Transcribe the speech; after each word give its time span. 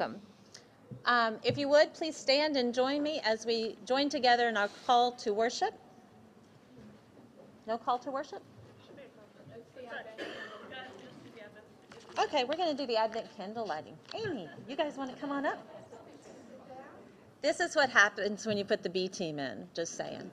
welcome. 0.00 0.20
Um, 1.04 1.36
if 1.44 1.58
you 1.58 1.68
would, 1.68 1.92
please 1.94 2.16
stand 2.16 2.56
and 2.56 2.74
join 2.74 3.02
me 3.02 3.20
as 3.24 3.46
we 3.46 3.76
join 3.86 4.08
together 4.08 4.48
in 4.48 4.56
our 4.56 4.68
call 4.86 5.12
to 5.12 5.32
worship. 5.32 5.74
No 7.66 7.78
call 7.78 7.98
to 7.98 8.10
worship? 8.10 8.42
Okay, 12.18 12.44
we're 12.44 12.56
going 12.56 12.70
to 12.70 12.76
do 12.76 12.86
the 12.86 12.96
Advent 12.96 13.26
candle 13.36 13.66
lighting. 13.66 13.96
Amy, 14.14 14.48
you 14.68 14.76
guys 14.76 14.96
want 14.96 15.10
to 15.14 15.16
come 15.20 15.30
on 15.30 15.46
up? 15.46 15.58
This 17.40 17.60
is 17.60 17.74
what 17.74 17.88
happens 17.88 18.46
when 18.46 18.58
you 18.58 18.64
put 18.64 18.82
the 18.82 18.90
B 18.90 19.08
team 19.08 19.38
in, 19.38 19.68
just 19.74 19.96
saying. 19.96 20.30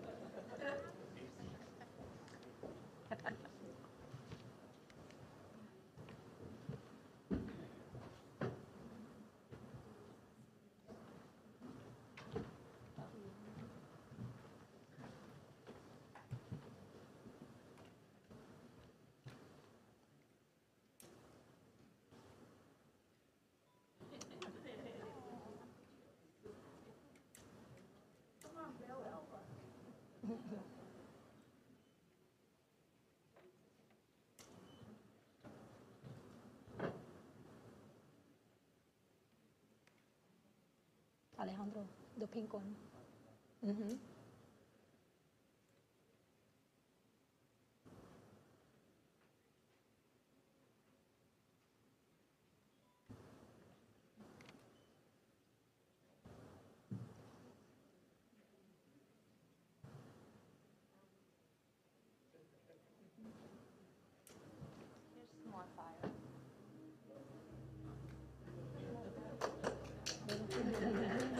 Alejandro, 41.58 41.88
the 42.19 42.27
pink 42.27 42.53
one. 42.53 42.75
Mhm. 43.66 43.97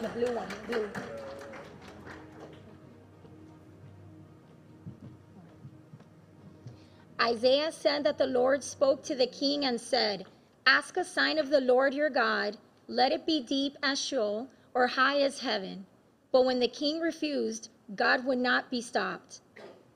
The 0.02 0.17
blue 0.28 0.36
one. 0.36 0.48
Isaiah 7.20 7.72
said 7.72 8.04
that 8.04 8.18
the 8.18 8.28
Lord 8.28 8.64
spoke 8.64 9.04
to 9.04 9.16
the 9.16 9.28
king 9.28 9.66
and 9.66 9.80
said, 9.80 10.26
Ask 10.66 10.98
a 10.98 11.04
sign 11.04 11.38
of 11.38 11.50
the 11.50 11.62
Lord 11.62 11.94
your 11.94 12.10
God, 12.10 12.58
let 12.88 13.12
it 13.12 13.26
be 13.26 13.42
deep 13.42 13.76
as 13.82 14.00
Sheol 14.00 14.48
or 14.74 14.88
high 14.88 15.22
as 15.22 15.40
heaven. 15.40 15.86
But 16.32 16.46
when 16.46 16.60
the 16.60 16.68
king 16.68 17.00
refused, 17.00 17.70
God 17.96 18.26
would 18.26 18.38
not 18.38 18.70
be 18.70 18.82
stopped. 18.82 19.42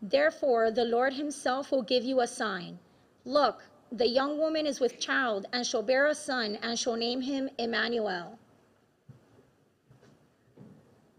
Therefore, 0.02 0.72
the 0.72 0.86
Lord 0.86 1.14
himself 1.14 1.72
will 1.72 1.84
give 1.84 2.04
you 2.04 2.22
a 2.22 2.28
sign. 2.28 2.80
Look, 3.24 3.64
the 3.92 4.08
young 4.08 4.40
woman 4.40 4.66
is 4.66 4.80
with 4.80 5.00
child 5.00 5.46
and 5.54 5.66
shall 5.66 5.84
bear 5.84 6.08
a 6.08 6.16
son 6.16 6.58
and 6.64 6.80
shall 6.80 6.96
name 6.96 7.22
him 7.22 7.50
Emmanuel. 7.60 8.40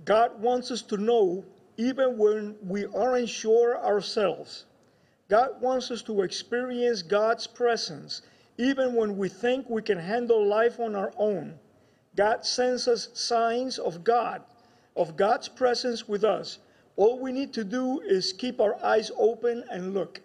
God 0.04 0.40
wants 0.40 0.70
us 0.70 0.82
to 0.82 0.96
know 0.96 1.44
even 1.76 2.18
when 2.18 2.56
we 2.62 2.86
aren't 2.86 3.28
sure 3.28 3.78
ourselves. 3.82 4.66
God 5.28 5.60
wants 5.60 5.90
us 5.90 6.02
to 6.02 6.22
experience 6.22 7.02
God's 7.02 7.46
presence 7.46 8.22
even 8.58 8.94
when 8.94 9.16
we 9.16 9.28
think 9.28 9.68
we 9.68 9.82
can 9.82 9.98
handle 9.98 10.44
life 10.44 10.78
on 10.78 10.94
our 10.94 11.12
own. 11.16 11.58
God 12.16 12.44
sends 12.44 12.86
us 12.86 13.08
signs 13.14 13.78
of 13.78 14.04
God, 14.04 14.42
of 14.96 15.16
God's 15.16 15.48
presence 15.48 16.06
with 16.06 16.24
us. 16.24 16.58
All 16.96 17.18
we 17.18 17.32
need 17.32 17.52
to 17.54 17.64
do 17.64 18.00
is 18.00 18.32
keep 18.32 18.60
our 18.60 18.82
eyes 18.84 19.10
open 19.16 19.64
and 19.70 19.94
look. 19.94 20.20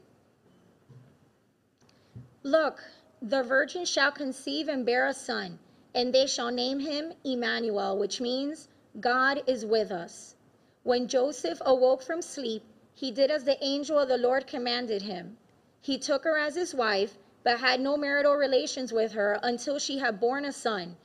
Look, 2.43 2.83
the 3.21 3.43
virgin 3.43 3.85
shall 3.85 4.11
conceive 4.11 4.67
and 4.67 4.85
bear 4.85 5.07
a 5.07 5.13
son, 5.13 5.57
and 5.95 6.13
they 6.13 6.27
shall 6.27 6.51
name 6.51 6.79
him 6.79 7.13
Emmanuel, 7.23 7.97
which 7.97 8.19
means 8.19 8.67
God 8.99 9.43
is 9.45 9.65
with 9.65 9.91
us. 9.91 10.35
When 10.83 11.07
Joseph 11.07 11.61
awoke 11.65 12.01
from 12.01 12.21
sleep, 12.21 12.63
he 12.93 13.11
did 13.11 13.29
as 13.29 13.43
the 13.43 13.63
angel 13.63 13.99
of 13.99 14.07
the 14.07 14.17
Lord 14.17 14.47
commanded 14.47 15.03
him. 15.03 15.37
He 15.81 15.99
took 15.99 16.23
her 16.23 16.37
as 16.37 16.55
his 16.55 16.73
wife, 16.73 17.17
but 17.43 17.59
had 17.59 17.79
no 17.79 17.95
marital 17.95 18.33
relations 18.33 18.91
with 18.91 19.11
her 19.11 19.39
until 19.43 19.77
she 19.77 19.99
had 19.99 20.19
borne 20.19 20.45
a 20.45 20.51
son, 20.51 20.97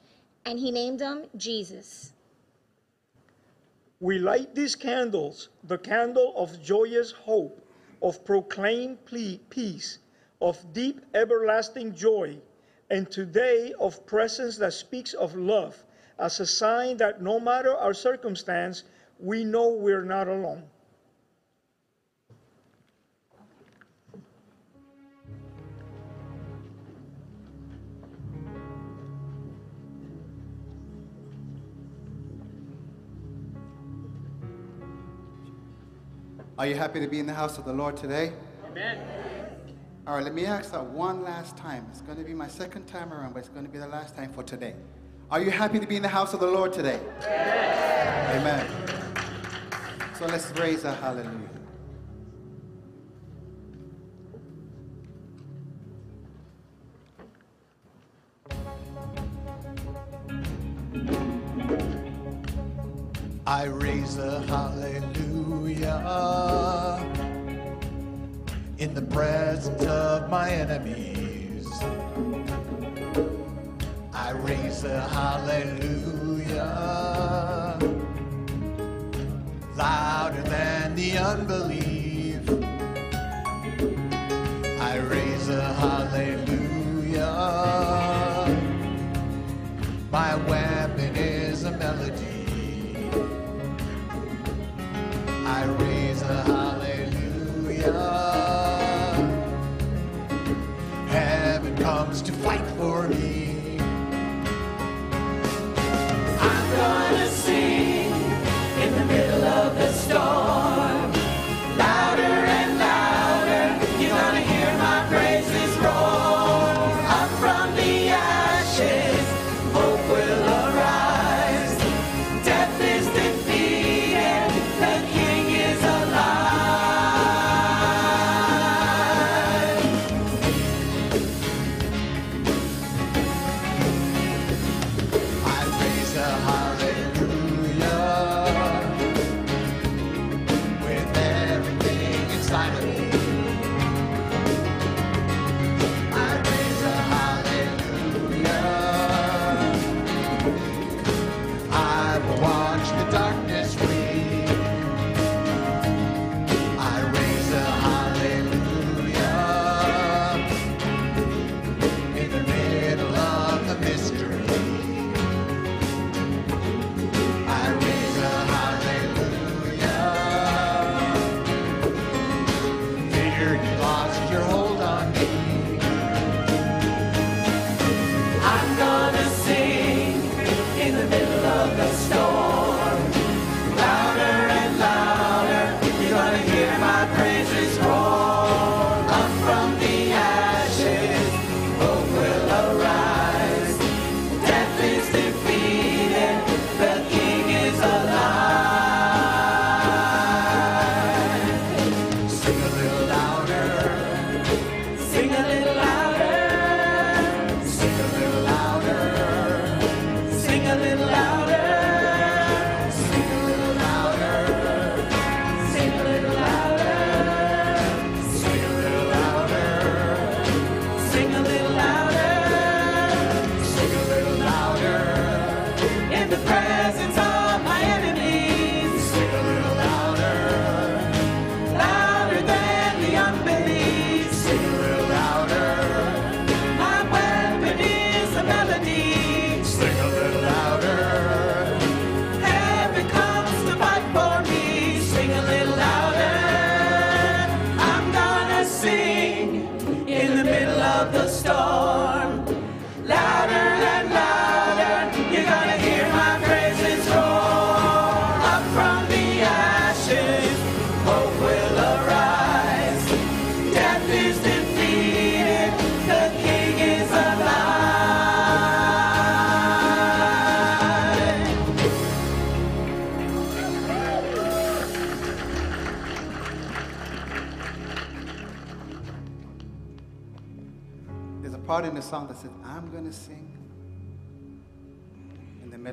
and 0.44 0.58
he 0.58 0.70
named 0.70 1.00
him 1.00 1.26
Jesus. 1.36 2.12
We 4.00 4.18
light 4.18 4.54
these 4.54 4.74
candles, 4.74 5.50
the 5.62 5.78
candle 5.78 6.32
of 6.36 6.62
joyous 6.62 7.12
hope, 7.12 7.60
of 8.00 8.24
proclaimed 8.24 8.98
peace, 9.50 9.98
of 10.40 10.72
deep 10.72 11.00
everlasting 11.14 11.94
joy, 11.94 12.38
and 12.90 13.10
today 13.10 13.72
of 13.78 14.04
presence 14.06 14.56
that 14.58 14.72
speaks 14.72 15.12
of 15.12 15.36
love, 15.36 15.84
as 16.18 16.40
a 16.40 16.46
sign 16.46 16.96
that 16.98 17.22
no 17.22 17.40
matter 17.40 17.74
our 17.74 17.94
circumstance, 17.94 18.84
we 19.18 19.44
know 19.44 19.68
we're 19.68 20.04
not 20.04 20.28
alone. 20.28 20.64
Are 36.58 36.66
you 36.66 36.76
happy 36.76 37.00
to 37.00 37.08
be 37.08 37.18
in 37.18 37.26
the 37.26 37.34
house 37.34 37.58
of 37.58 37.64
the 37.64 37.72
Lord 37.72 37.96
today? 37.96 38.32
Amen. 38.70 38.98
All 40.06 40.14
right, 40.14 40.22
let 40.22 40.34
me 40.34 40.46
ask 40.46 40.70
that 40.72 40.84
one 40.84 41.24
last 41.24 41.56
time. 41.56 41.86
It's 41.90 42.02
going 42.02 42.18
to 42.18 42.24
be 42.24 42.34
my 42.34 42.46
second 42.46 42.86
time 42.86 43.12
around, 43.12 43.32
but 43.32 43.40
it's 43.40 43.48
going 43.48 43.66
to 43.66 43.72
be 43.72 43.78
the 43.78 43.88
last 43.88 44.14
time 44.14 44.32
for 44.32 44.42
today. 44.42 44.74
Are 45.32 45.40
you 45.40 45.50
happy 45.50 45.80
to 45.80 45.86
be 45.86 45.96
in 45.96 46.02
the 46.02 46.08
house 46.08 46.34
of 46.34 46.40
the 46.40 46.46
Lord 46.46 46.74
today? 46.74 47.00
Amen. 47.24 48.66
So 50.14 50.26
let's 50.26 50.50
raise 50.58 50.84
a 50.84 50.92
hallelujah. 50.92 51.48
I 63.46 63.64
raise 63.64 64.18
a 64.18 64.42
hallelujah 64.42 65.96
in 68.76 68.92
the 68.92 69.00
presence 69.00 69.82
of 69.86 70.28
my 70.28 70.50
enemies. 70.50 71.70
Raise 74.42 74.82
a 74.84 75.00
hallelujah 75.08 76.66
louder 79.76 80.42
than 80.42 80.96
the 80.96 81.16
unbelief. 81.16 81.91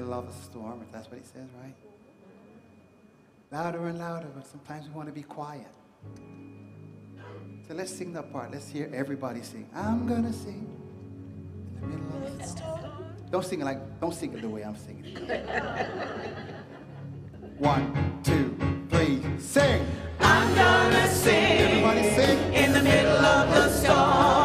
In 0.09 0.15
the 0.15 0.21
middle 0.21 0.29
of 0.29 0.41
a 0.41 0.44
storm, 0.44 0.81
if 0.81 0.91
that's 0.91 1.09
what 1.09 1.19
he 1.19 1.23
says, 1.25 1.47
right? 1.61 1.75
Louder 3.51 3.88
and 3.88 4.00
louder, 4.00 4.27
but 4.33 4.47
sometimes 4.47 4.88
we 4.88 4.94
want 4.94 5.07
to 5.07 5.13
be 5.13 5.21
quiet. 5.23 5.67
So 7.67 7.73
let's 7.75 7.95
sing 7.95 8.13
that 8.13 8.31
part. 8.31 8.51
Let's 8.51 8.67
hear 8.67 8.89
everybody 8.94 9.44
sing. 9.44 9.69
I'm 9.75 10.07
to 10.07 10.33
sing 10.33 10.67
in 11.81 11.91
the 11.91 11.97
middle 11.97 12.27
of 12.27 12.38
the 12.39 12.44
storm. 12.44 12.79
Don't 13.31 13.45
sing 13.45 13.61
it 13.61 13.65
like, 13.65 14.00
don't 14.00 14.13
sing 14.13 14.33
it 14.33 14.41
the 14.41 14.50
way 14.50 14.63
I'm 14.63 14.75
singing 14.75 15.06
it. 15.06 15.45
One, 17.59 18.19
two, 18.23 18.56
three, 18.89 19.21
sing. 19.38 19.85
I'm 20.19 20.56
gonna 20.56 21.07
sing 21.07 21.59
Everybody 21.59 22.03
sing. 22.15 22.53
in 22.53 22.73
the 22.73 22.81
middle 22.81 23.17
of 23.25 23.50
the 23.53 23.69
storm. 23.69 24.38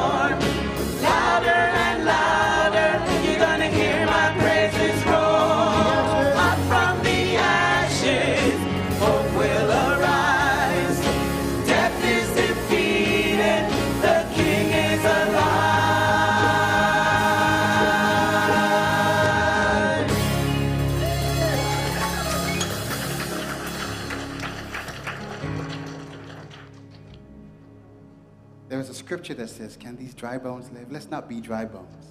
Scripture 29.25 29.43
that 29.43 29.49
says, 29.49 29.77
Can 29.77 29.97
these 29.97 30.13
dry 30.13 30.37
bones 30.37 30.71
live? 30.73 30.93
Let's 30.93 31.11
not 31.11 31.29
be 31.29 31.41
dry 31.41 31.65
bones. 31.65 32.07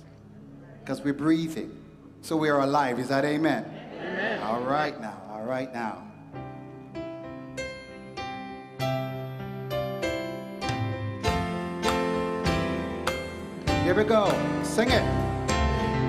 Because 0.79 1.01
we're 1.01 1.13
breathing. 1.13 1.77
So 2.22 2.36
we 2.36 2.50
are 2.50 2.62
alive. 2.62 2.98
Is 3.00 3.10
that 3.10 3.24
amen? 3.24 3.65
Amen. 4.00 4.41
All 4.41 4.62
right 4.62 5.00
now. 5.00 5.22
All 5.29 5.43
right 5.43 5.72
now. 5.74 6.08
Here 13.84 13.93
we 13.93 14.03
go. 14.05 14.32
Sing 14.63 14.89
it. 14.89 15.03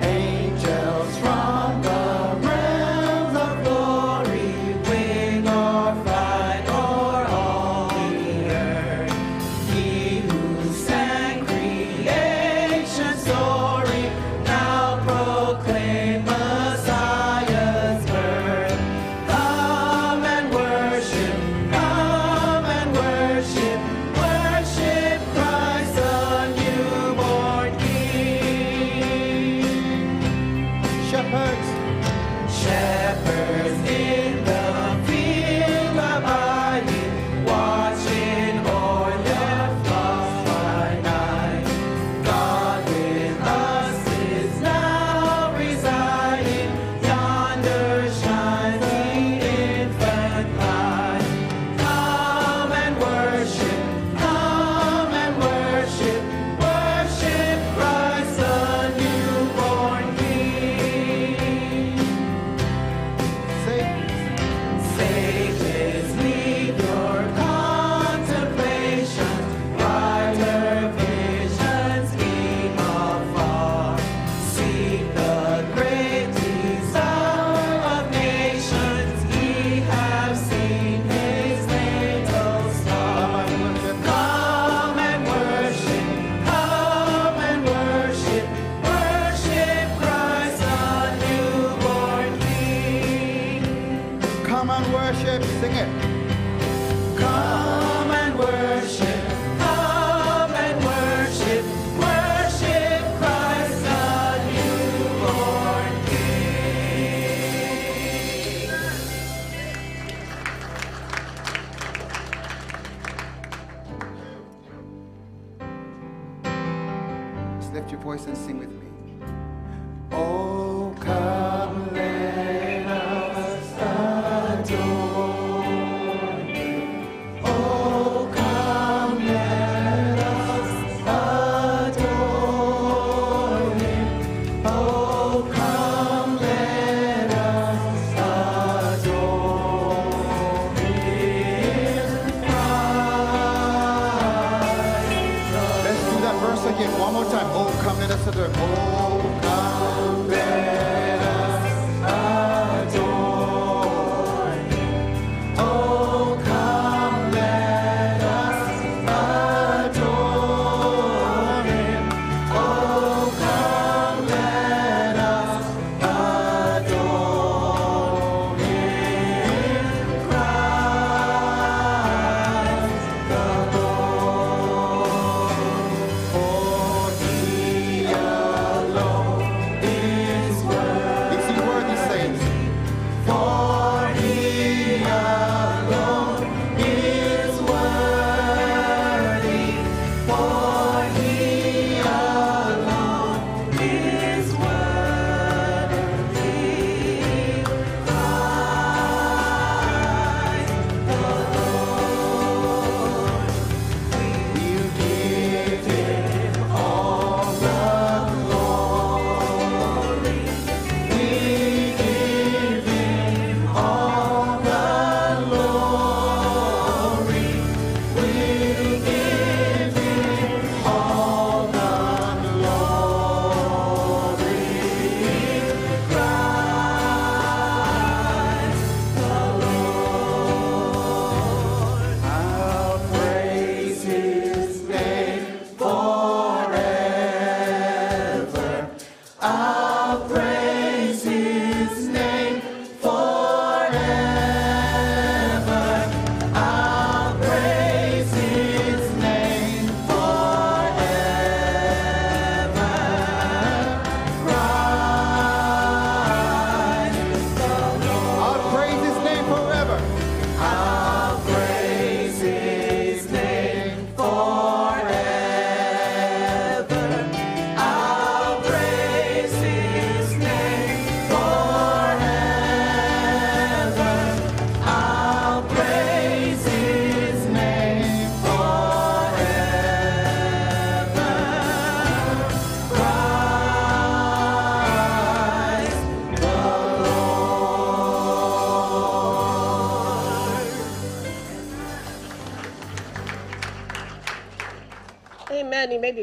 Angels 0.03 1.17
from 1.19 1.54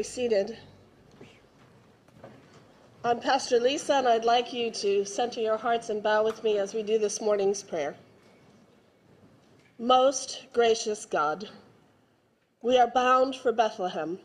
seated. 0.03 0.57
I'm 3.05 3.21
Pastor 3.21 3.59
Lisa, 3.59 3.95
and 3.95 4.07
I'd 4.07 4.25
like 4.25 4.51
you 4.51 4.69
to 4.69 5.05
center 5.05 5.39
your 5.39 5.57
hearts 5.57 5.89
and 5.89 6.03
bow 6.03 6.23
with 6.25 6.43
me 6.43 6.57
as 6.57 6.73
we 6.73 6.83
do 6.83 6.99
this 6.99 7.21
morning's 7.21 7.63
prayer. 7.63 7.95
Most 9.79 10.45
gracious 10.51 11.05
God, 11.05 11.47
we 12.61 12.77
are 12.77 12.87
bound 12.87 13.35
for 13.35 13.53
Bethlehem, 13.53 14.19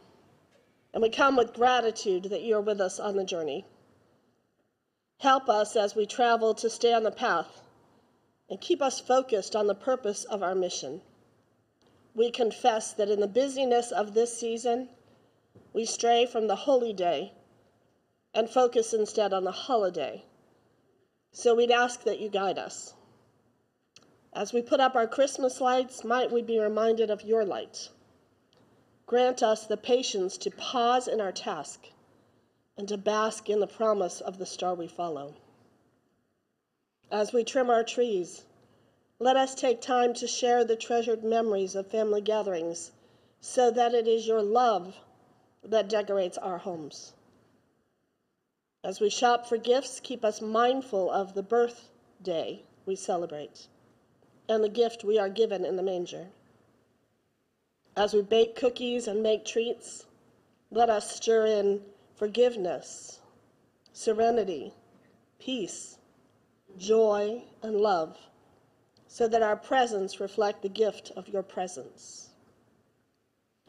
and 0.93 1.03
we 1.03 1.11
come 1.11 1.37
with 1.37 1.55
gratitude 1.55 2.25
that 2.25 2.43
you 2.43 2.57
are 2.57 2.61
with 2.61 2.81
us 2.81 2.99
on 2.99 3.17
the 3.17 3.25
journey. 3.25 3.65
Help 5.19 5.49
us 5.49 5.77
as 5.77 5.95
we 5.95 6.07
travel 6.07 6.55
to 6.55 6.69
stay 6.69 6.93
on 6.93 7.05
the 7.05 7.11
path 7.13 7.63
and 8.51 8.61
keep 8.61 8.83
us 8.83 8.99
focused 8.99 9.55
on 9.55 9.69
the 9.69 9.75
purpose 9.75 10.25
of 10.25 10.43
our 10.43 10.55
mission. 10.57 11.01
We 12.15 12.33
confess 12.33 12.93
that 12.95 13.11
in 13.11 13.21
the 13.21 13.29
busyness 13.29 13.93
of 13.93 14.15
this 14.15 14.37
season, 14.37 14.89
we 15.73 15.85
stray 15.85 16.27
from 16.27 16.47
the 16.47 16.57
holy 16.57 16.93
day 16.93 17.33
and 18.35 18.49
focus 18.49 18.95
instead 18.95 19.33
on 19.33 19.45
the 19.45 19.53
holiday. 19.53 20.25
So 21.33 21.55
we'd 21.55 21.71
ask 21.71 22.05
that 22.05 22.21
you 22.21 22.29
guide 22.29 22.59
us. 22.59 22.95
As 24.33 24.53
we 24.53 24.62
put 24.62 24.81
up 24.81 24.95
our 24.95 25.07
Christmas 25.07 25.61
lights, 25.61 26.05
might 26.05 26.31
we 26.31 26.43
be 26.43 26.59
reminded 26.59 27.11
of 27.11 27.23
your 27.23 27.45
light. 27.45 27.88
Grant 29.07 29.43
us 29.43 29.67
the 29.67 29.77
patience 29.77 30.37
to 30.38 30.50
pause 30.50 31.09
in 31.09 31.21
our 31.21 31.33
task 31.33 31.88
and 32.77 32.87
to 32.88 32.97
bask 32.97 33.49
in 33.49 33.59
the 33.59 33.67
promise 33.67 34.21
of 34.21 34.38
the 34.38 34.47
star 34.47 34.75
we 34.75 34.87
follow. 34.87 35.35
As 37.11 37.33
we 37.33 37.43
trim 37.43 37.71
our 37.71 37.83
trees, 37.83 38.45
let 39.19 39.37
us 39.37 39.55
take 39.55 39.81
time 39.81 40.15
to 40.15 40.27
share 40.27 40.62
the 40.62 40.77
treasured 40.77 41.25
memories 41.25 41.75
of 41.75 41.87
family 41.87 42.21
gatherings 42.21 42.93
so 43.41 43.71
that 43.71 43.95
it 43.95 44.07
is 44.07 44.29
your 44.29 44.43
love 44.43 44.95
that 45.65 45.88
decorates 45.88 46.38
our 46.38 46.59
homes. 46.59 47.12
As 48.85 49.00
we 49.00 49.11
shop 49.11 49.47
for 49.47 49.57
gifts, 49.57 50.00
keep 50.00 50.25
us 50.25 50.41
mindful 50.41 51.11
of 51.11 51.35
the 51.35 51.43
birthday 51.43 52.62
we 52.87 52.97
celebrate 52.97 53.67
and 54.49 54.65
the 54.65 54.69
gift 54.69 55.05
we 55.05 55.19
are 55.19 55.29
given 55.29 55.65
in 55.65 55.77
the 55.77 55.83
manger. 55.83 56.27
As 57.97 58.15
we 58.15 58.23
bake 58.23 58.57
cookies 58.57 59.09
and 59.09 59.23
make 59.23 59.45
treats, 59.45 60.07
let 60.71 60.88
us 60.88 61.15
stir 61.15 61.47
in 61.47 61.83
forgiveness, 62.15 63.21
serenity, 63.93 64.73
peace, 65.38 65.99
joy, 66.79 67.43
and 67.62 67.81
love 67.81 68.17
so 69.09 69.27
that 69.27 69.43
our 69.43 69.57
presence 69.57 70.21
reflect 70.21 70.62
the 70.62 70.69
gift 70.69 71.11
of 71.17 71.29
your 71.29 71.43
presence. 71.43 72.29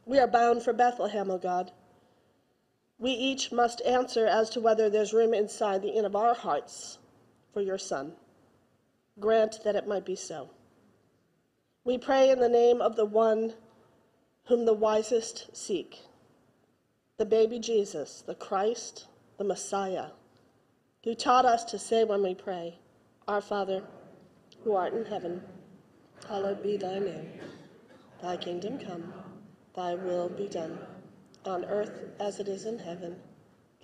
We 0.06 0.20
are 0.20 0.28
bound 0.28 0.64
for 0.64 0.74
Bethlehem, 0.74 1.32
O 1.32 1.38
God. 1.38 1.72
We 3.00 3.12
each 3.12 3.52
must 3.54 3.82
answer 3.82 4.28
as 4.28 4.50
to 4.52 4.60
whether 4.60 4.90
there's 4.90 5.14
room 5.14 5.34
inside 5.34 5.82
the 5.82 5.96
inn 5.98 6.04
of 6.04 6.18
our 6.18 6.34
hearts 6.34 7.00
for 7.54 7.62
your 7.62 7.78
Son. 7.78 8.12
Grant 9.20 9.64
that 9.64 9.76
it 9.76 9.88
might 9.88 10.06
be 10.06 10.16
so. 10.16 10.50
We 11.86 11.98
pray 11.98 12.30
in 12.30 12.40
the 12.40 12.50
name 12.50 12.82
of 12.82 12.98
the 12.98 13.06
one 13.06 13.54
whom 14.46 14.66
the 14.66 14.74
wisest 14.74 15.56
seek, 15.56 16.02
the 17.18 17.26
baby 17.26 17.58
Jesus, 17.58 18.22
the 18.26 18.36
Christ, 18.36 19.08
the 19.38 19.44
Messiah, 19.46 20.08
who 21.04 21.16
taught 21.16 21.46
us 21.46 21.64
to 21.66 21.80
say 21.80 22.04
when 22.04 22.22
we 22.22 22.36
pray, 22.36 22.80
Our 23.28 23.42
Father, 23.42 23.82
who 24.64 24.76
art 24.76 24.94
in 24.94 25.06
heaven, 25.06 25.42
hallowed 26.28 26.62
be 26.62 26.76
thy 26.76 27.00
name. 27.00 27.30
Thy 28.22 28.36
kingdom 28.36 28.78
come, 28.78 29.14
thy 29.74 29.96
will 29.96 30.28
be 30.28 30.50
done, 30.50 30.78
on 31.50 31.66
earth 31.66 32.06
as 32.20 32.40
it 32.40 32.48
is 32.48 32.66
in 32.66 32.78
heaven. 32.78 33.16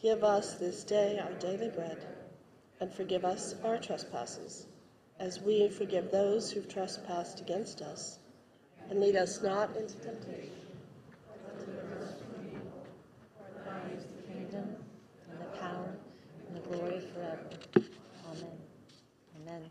Give 0.02 0.24
us 0.24 0.54
this 0.54 0.84
day 0.84 1.20
our 1.20 1.34
daily 1.34 1.70
bread, 1.70 1.98
and 2.80 2.94
forgive 2.94 3.26
us 3.26 3.56
our 3.64 3.78
trespasses, 3.78 4.68
as 5.20 5.42
we 5.42 5.68
forgive 5.70 6.12
those 6.12 6.52
who've 6.52 6.72
trespassed 6.72 7.42
against 7.42 7.82
us. 7.82 8.20
And 8.90 9.00
lead 9.00 9.16
us 9.16 9.42
not 9.42 9.76
into 9.76 9.96
temptation. 9.96 10.52
kingdom 14.28 14.76
and 15.32 15.40
the 15.40 15.58
power 15.58 15.90
and 16.48 16.58
the 16.58 16.62
glory 16.62 17.02
forever. 17.14 17.50
Amen. 18.30 18.58
Amen. 19.42 19.70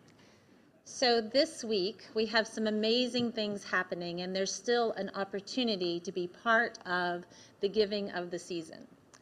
So 0.97 1.21
this 1.21 1.65
week, 1.65 2.07
we 2.15 2.25
have 2.27 2.47
some 2.47 2.69
amazing 2.69 3.33
things 3.33 3.65
happening, 3.65 4.21
and 4.21 4.35
there's 4.35 4.53
still 4.55 4.93
an 4.93 5.11
opportunity 5.17 5.99
to 5.99 6.13
be 6.13 6.29
part 6.29 6.79
of 6.87 7.25
the 7.61 7.69
giving 7.69 8.13
of 8.13 8.31
the 8.31 8.39
season. 8.39 8.79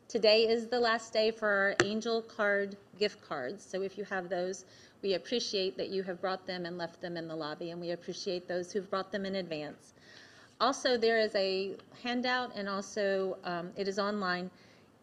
Today 0.07 0.43
is 0.47 0.67
the 0.67 0.79
last 0.79 1.15
day 1.15 1.31
for 1.31 1.49
our 1.49 1.75
angel 1.83 2.21
card 2.21 2.77
gift 2.99 3.27
cards. 3.27 3.65
So 3.65 3.81
if 3.81 3.97
you 3.97 4.05
have 4.05 4.29
those, 4.29 4.67
we 5.01 5.15
appreciate 5.15 5.79
that 5.79 5.89
you 5.89 6.03
have 6.03 6.21
brought 6.21 6.47
them 6.47 6.67
and 6.67 6.77
left 6.77 7.01
them 7.01 7.17
in 7.17 7.27
the 7.27 7.35
lobby, 7.35 7.71
and 7.71 7.81
we 7.81 7.93
appreciate 7.93 8.47
those 8.47 8.71
who've 8.71 8.91
brought 8.91 9.11
them 9.11 9.25
in 9.25 9.37
advance. 9.37 9.95
Also, 10.61 10.99
there 10.99 11.21
is 11.21 11.35
a 11.35 11.73
handout, 12.03 12.53
and 12.55 12.69
also 12.69 13.39
um, 13.45 13.71
it 13.77 13.89
is 13.89 13.99
online. 13.99 14.51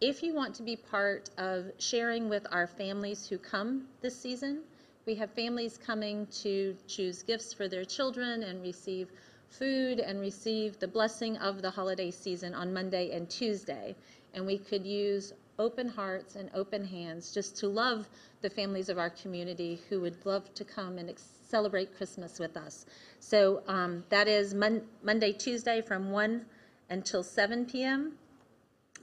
If 0.02 0.22
you 0.22 0.36
want 0.36 0.54
to 0.54 0.62
be 0.62 0.76
part 0.76 1.32
of 1.40 1.72
sharing 1.80 2.30
with 2.30 2.46
our 2.52 2.68
families 2.68 3.26
who 3.26 3.40
come 3.40 3.88
this 4.02 4.16
season, 4.16 4.62
we 5.10 5.16
have 5.16 5.32
families 5.32 5.80
coming 5.84 6.28
to 6.28 6.78
choose 6.88 7.24
gifts 7.24 7.51
for 7.51 7.68
their 7.68 7.84
children 7.84 8.44
and 8.44 8.62
receive 8.62 9.10
food 9.50 10.00
and 10.00 10.22
receive 10.22 10.78
the 10.78 10.88
blessing 10.88 11.36
of 11.38 11.63
the 11.63 11.72
holiday 11.72 12.12
season 12.12 12.54
on 12.54 12.72
Monday 12.72 13.10
and 13.10 13.28
Tuesday. 13.28 13.95
And 14.36 14.45
we 14.45 14.60
could 14.60 14.86
use 14.86 15.34
open 15.58 15.88
hearts 15.88 16.36
and 16.36 16.52
open 16.54 16.86
hands 16.86 17.34
just 17.34 17.58
to 17.58 17.67
love 17.67 18.08
the 18.41 18.52
families 18.52 18.88
of 18.88 19.00
our 19.00 19.10
community 19.10 19.82
who 19.89 20.00
would 20.02 20.24
love 20.28 20.54
to 20.54 20.63
come 20.63 21.00
and 21.00 21.12
celebrate 21.17 21.98
Christmas 21.98 22.38
with 22.38 22.56
us. 22.56 22.86
So 23.19 23.63
um, 23.67 24.04
that 24.10 24.28
is 24.28 24.54
Mon- 24.54 24.84
Monday, 25.02 25.32
Tuesday 25.32 25.82
from 25.82 26.12
1 26.12 26.45
until 26.91 27.24
7 27.24 27.65
p.m 27.65 28.13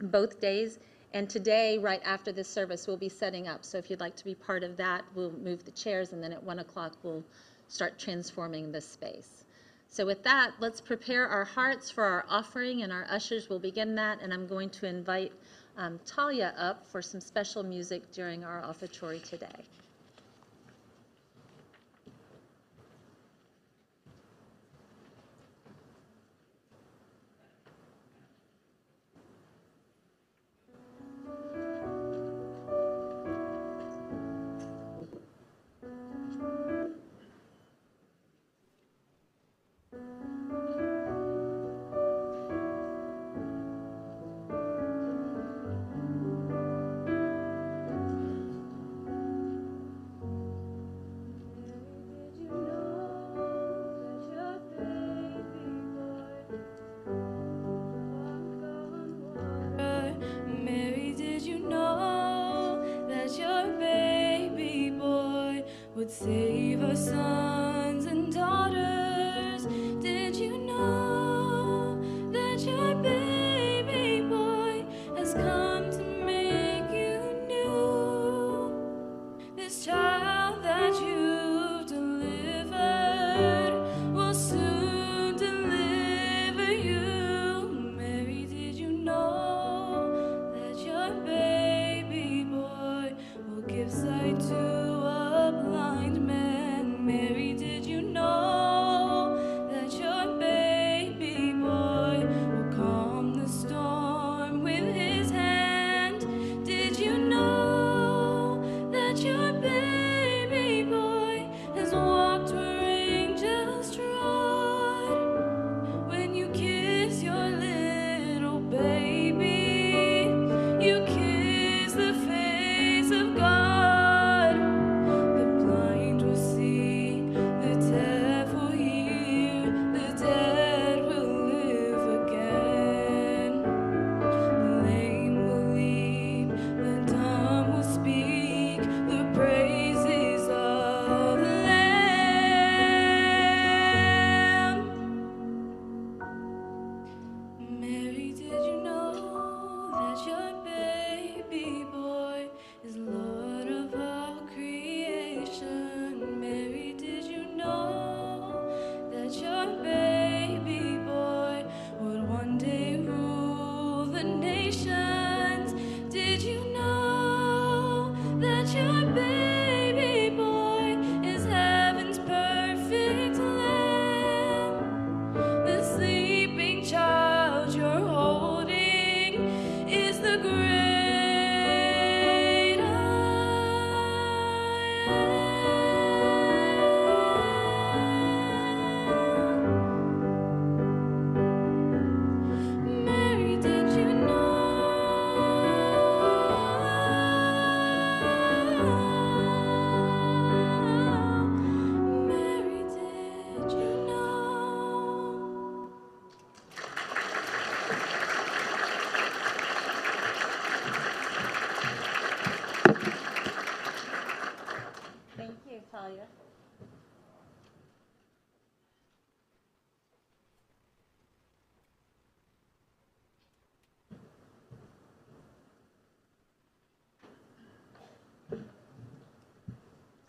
both 0.00 0.40
days. 0.40 0.78
And 1.12 1.30
today, 1.30 1.78
right 1.78 2.02
after 2.04 2.32
this 2.32 2.48
service, 2.48 2.86
we'll 2.86 2.96
be 2.96 3.08
setting 3.08 3.48
up. 3.48 3.64
So 3.64 3.78
if 3.78 3.90
you'd 3.90 4.00
like 4.00 4.16
to 4.16 4.24
be 4.24 4.34
part 4.34 4.64
of 4.64 4.76
that, 4.76 5.04
we'll 5.14 5.32
move 5.32 5.64
the 5.64 5.70
chairs, 5.70 6.12
and 6.12 6.22
then 6.22 6.32
at 6.32 6.42
1 6.42 6.58
o'clock, 6.58 6.92
we'll 7.02 7.24
start 7.68 7.98
transforming 7.98 8.72
this 8.72 8.86
space. 8.86 9.44
So 9.88 10.04
with 10.04 10.22
that, 10.24 10.52
let's 10.58 10.80
prepare 10.80 11.26
our 11.26 11.44
hearts 11.44 11.90
for 11.90 12.04
our 12.04 12.26
offering, 12.28 12.82
and 12.82 12.92
our 12.92 13.06
ushers 13.08 13.48
will 13.48 13.58
begin 13.58 13.94
that. 13.94 14.20
And 14.20 14.32
I'm 14.32 14.46
going 14.46 14.70
to 14.70 14.86
invite 14.86 15.32
um, 15.76 16.00
Talia 16.04 16.54
up 16.58 16.86
for 16.86 17.00
some 17.00 17.20
special 17.20 17.62
music 17.62 18.10
during 18.12 18.44
our 18.44 18.62
offertory 18.62 19.20
today. 19.20 19.64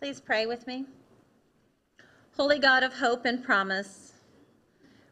Please 0.08 0.20
pray 0.20 0.46
with 0.46 0.66
me. 0.66 0.86
Holy 2.34 2.58
God 2.58 2.82
of 2.82 2.94
hope 2.94 3.26
and 3.26 3.44
promise, 3.44 4.14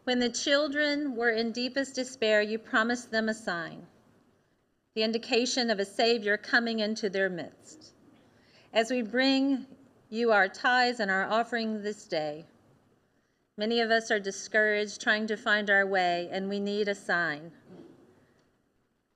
when 0.05 0.21
the 0.21 0.31
children 0.31 1.15
were 1.15 1.29
in 1.29 1.53
deepest 1.53 1.95
despair, 1.95 2.41
you 2.41 2.59
promised 2.59 3.11
them 3.11 3.29
a 3.29 3.35
sign, 3.35 3.87
the 4.95 5.03
indication 5.03 5.69
of 5.69 5.79
a 5.79 5.85
Savior 5.85 6.39
coming 6.39 6.79
into 6.79 7.11
their 7.11 7.29
midst. 7.29 7.93
As 8.73 8.91
we 8.91 9.03
bring 9.03 9.67
you 10.09 10.33
our 10.33 10.49
tithes 10.49 10.99
and 10.99 11.11
our 11.11 11.27
offering 11.27 11.83
this 11.83 12.07
day, 12.07 12.47
many 13.59 13.81
of 13.81 13.91
us 13.91 14.11
are 14.11 14.19
discouraged 14.19 15.03
trying 15.03 15.27
to 15.27 15.37
find 15.37 15.69
our 15.69 15.87
way, 15.87 16.31
and 16.33 16.49
we 16.49 16.59
need 16.59 16.89
a 16.89 16.95
sign. 16.95 17.53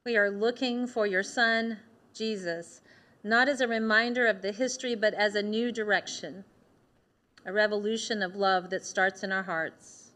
We 0.04 0.18
are 0.18 0.30
looking 0.30 0.86
for 0.86 1.06
your 1.06 1.22
Son, 1.22 1.78
Jesus, 2.12 2.82
not 3.22 3.48
as 3.48 3.60
a 3.60 3.68
reminder 3.68 4.26
of 4.26 4.42
the 4.42 4.52
history, 4.52 4.94
but 4.94 5.14
as 5.14 5.34
a 5.34 5.42
new 5.42 5.70
direction, 5.70 6.44
a 7.44 7.52
revolution 7.52 8.22
of 8.22 8.36
love 8.36 8.70
that 8.70 8.84
starts 8.84 9.22
in 9.22 9.32
our 9.32 9.42
hearts, 9.42 10.12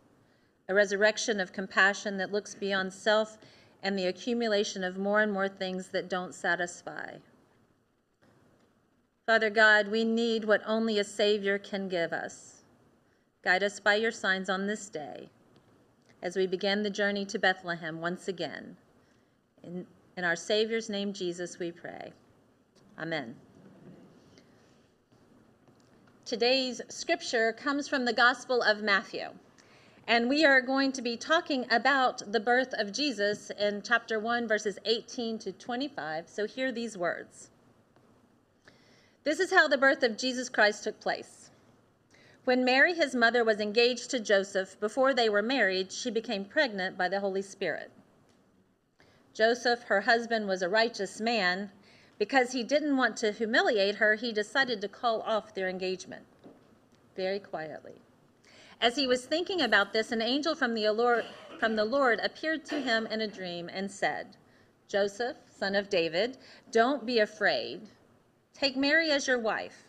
a 0.69 0.75
resurrection 0.75 1.41
of 1.41 1.53
compassion 1.53 2.17
that 2.17 2.33
looks 2.33 2.55
beyond 2.55 2.93
self 2.93 3.37
and 3.83 3.99
the 3.99 4.07
accumulation 4.07 4.83
of 4.83 4.97
more 4.97 5.21
and 5.21 5.33
more 5.33 5.49
things 5.49 5.89
that 5.89 6.09
don't 6.09 6.35
satisfy. 6.35 7.17
Father 9.27 9.51
God, 9.51 9.89
we 9.89 10.05
need 10.05 10.45
what 10.45 10.63
only 10.67 10.99
a 10.99 11.05
Savior 11.05 11.59
can 11.59 11.89
give 11.89 12.13
us. 12.13 12.63
Guide 13.43 13.63
us 13.63 13.81
by 13.81 13.97
your 13.97 14.11
signs 14.11 14.49
on 14.49 14.67
this 14.67 14.89
day 14.89 15.29
as 16.23 16.37
we 16.37 16.47
begin 16.47 16.83
the 16.83 16.91
journey 16.91 17.27
to 17.27 17.39
Bethlehem 17.39 18.01
once 18.01 18.29
again. 18.29 18.77
In, 19.63 19.87
in 20.17 20.25
our 20.25 20.37
Savior's 20.37 20.89
name, 20.89 21.13
Jesus, 21.13 21.59
we 21.59 21.71
pray. 21.71 22.13
Amen. 22.99 23.35
Today's 26.25 26.81
scripture 26.89 27.53
comes 27.53 27.89
from 27.89 28.05
the 28.05 28.13
Gospel 28.13 28.63
of 28.63 28.83
Matthew. 28.83 29.29
And 30.07 30.29
we 30.29 30.45
are 30.45 30.61
going 30.61 30.93
to 30.93 31.03
be 31.03 31.17
talking 31.17 31.67
about 31.71 32.31
the 32.31 32.41
birth 32.41 32.75
of 32.79 32.93
Jesus 32.93 33.51
in 33.59 33.83
chapter 33.83 34.21
1, 34.21 34.47
verses 34.47 34.79
18 34.85 35.39
to 35.41 35.53
25. 35.53 36.29
So 36.29 36.47
hear 36.47 36.71
these 36.71 36.97
words. 36.97 37.51
This 39.25 39.41
is 39.41 39.51
how 39.51 39.67
the 39.67 39.79
birth 39.79 40.03
of 40.03 40.19
Jesus 40.19 40.49
Christ 40.51 40.85
took 40.85 41.01
place. 41.01 41.51
When 42.45 42.65
Mary, 42.65 42.95
his 42.95 43.15
mother, 43.15 43.43
was 43.43 43.59
engaged 43.59 44.11
to 44.11 44.21
Joseph, 44.21 44.79
before 44.79 45.15
they 45.15 45.31
were 45.31 45.43
married, 45.43 45.91
she 45.91 46.11
became 46.11 46.45
pregnant 46.45 46.99
by 46.99 47.09
the 47.09 47.21
Holy 47.21 47.41
Spirit. 47.41 47.91
Joseph, 49.33 49.85
her 49.85 50.03
husband, 50.03 50.47
was 50.47 50.61
a 50.61 50.69
righteous 50.69 51.21
man. 51.21 51.71
Because 52.19 52.53
he 52.53 52.63
didn't 52.63 52.97
want 52.97 53.17
to 53.19 53.33
humiliate 53.33 53.97
her, 53.97 54.15
he 54.15 54.33
decided 54.33 54.81
to 54.81 54.89
call 54.89 55.21
off 55.23 55.55
their 55.55 55.69
engagement 55.69 56.25
very 57.17 57.39
quietly. 57.39 58.01
As 58.81 58.97
he 58.97 59.07
was 59.07 59.25
thinking 59.25 59.61
about 59.61 59.93
this, 59.93 60.13
an 60.13 60.23
angel 60.23 60.55
from 60.55 60.75
the 60.75 60.91
Lord, 60.91 61.25
from 61.59 61.77
the 61.77 61.85
Lord 61.85 62.21
appeared 62.23 62.65
to 62.67 62.81
him 62.81 63.07
in 63.07 63.21
a 63.21 63.27
dream 63.27 63.69
and 63.73 63.91
said, 63.91 64.37
Joseph, 64.89 65.37
son 65.59 65.75
of 65.75 65.89
David, 65.89 66.39
don't 66.71 67.07
be 67.07 67.19
afraid. 67.19 67.89
Take 68.53 68.77
Mary 68.77 69.11
as 69.11 69.27
your 69.27 69.39
wife, 69.39 69.85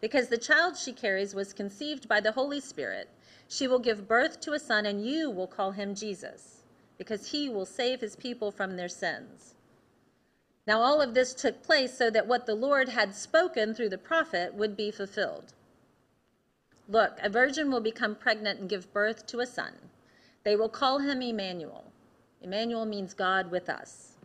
because 0.00 0.28
the 0.28 0.38
child 0.38 0.76
she 0.76 0.92
carries 0.92 1.34
was 1.34 1.52
conceived 1.52 2.08
by 2.08 2.20
the 2.20 2.32
Holy 2.32 2.60
Spirit. 2.60 3.08
She 3.48 3.68
will 3.68 3.78
give 3.78 4.08
birth 4.08 4.40
to 4.40 4.52
a 4.52 4.58
son, 4.58 4.86
and 4.86 5.04
you 5.04 5.30
will 5.30 5.46
call 5.46 5.70
him 5.72 5.94
Jesus, 5.94 6.64
because 6.98 7.30
he 7.30 7.48
will 7.48 7.66
save 7.66 8.00
his 8.00 8.16
people 8.16 8.50
from 8.50 8.76
their 8.76 8.88
sins. 8.88 9.54
Now, 10.66 10.82
all 10.82 11.00
of 11.00 11.14
this 11.14 11.34
took 11.34 11.62
place 11.62 11.96
so 11.96 12.10
that 12.10 12.26
what 12.26 12.46
the 12.46 12.54
Lord 12.54 12.90
had 12.90 13.14
spoken 13.14 13.74
through 13.74 13.88
the 13.88 13.98
prophet 13.98 14.54
would 14.54 14.76
be 14.76 14.90
fulfilled. 14.90 15.52
Look, 16.88 17.18
a 17.22 17.28
virgin 17.28 17.70
will 17.70 17.80
become 17.80 18.14
pregnant 18.14 18.60
and 18.60 18.68
give 18.68 18.92
birth 18.92 19.26
to 19.26 19.40
a 19.40 19.46
son. 19.46 19.74
They 20.42 20.56
will 20.56 20.68
call 20.68 20.98
him 20.98 21.22
Emmanuel. 21.22 21.92
Emmanuel 22.42 22.84
means 22.84 23.14
God 23.14 23.50
with 23.50 23.68
us. 23.68 24.16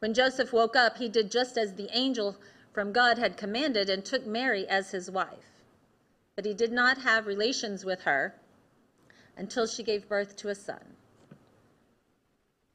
When 0.00 0.12
Joseph 0.12 0.52
woke 0.52 0.76
up, 0.76 0.98
he 0.98 1.08
did 1.08 1.30
just 1.30 1.56
as 1.56 1.74
the 1.74 1.88
angel 1.96 2.36
from 2.72 2.92
God 2.92 3.18
had 3.18 3.36
commanded 3.36 3.88
and 3.88 4.04
took 4.04 4.26
Mary 4.26 4.66
as 4.68 4.90
his 4.90 5.10
wife. 5.10 5.62
But 6.34 6.44
he 6.44 6.52
did 6.52 6.72
not 6.72 6.98
have 6.98 7.26
relations 7.26 7.84
with 7.84 8.02
her 8.02 8.34
until 9.36 9.66
she 9.66 9.82
gave 9.82 10.08
birth 10.08 10.36
to 10.36 10.48
a 10.48 10.54
son. 10.54 10.96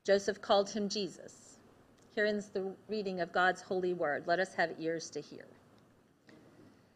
Joseph 0.05 0.41
called 0.41 0.69
him 0.71 0.89
Jesus. 0.89 1.48
Here 2.19 2.25
ends 2.25 2.49
the 2.49 2.73
reading 2.89 3.21
of 3.21 3.31
God's 3.31 3.61
holy 3.61 3.93
word. 3.93 4.27
Let 4.27 4.41
us 4.41 4.53
have 4.55 4.71
ears 4.77 5.09
to 5.11 5.21
hear. 5.21 5.45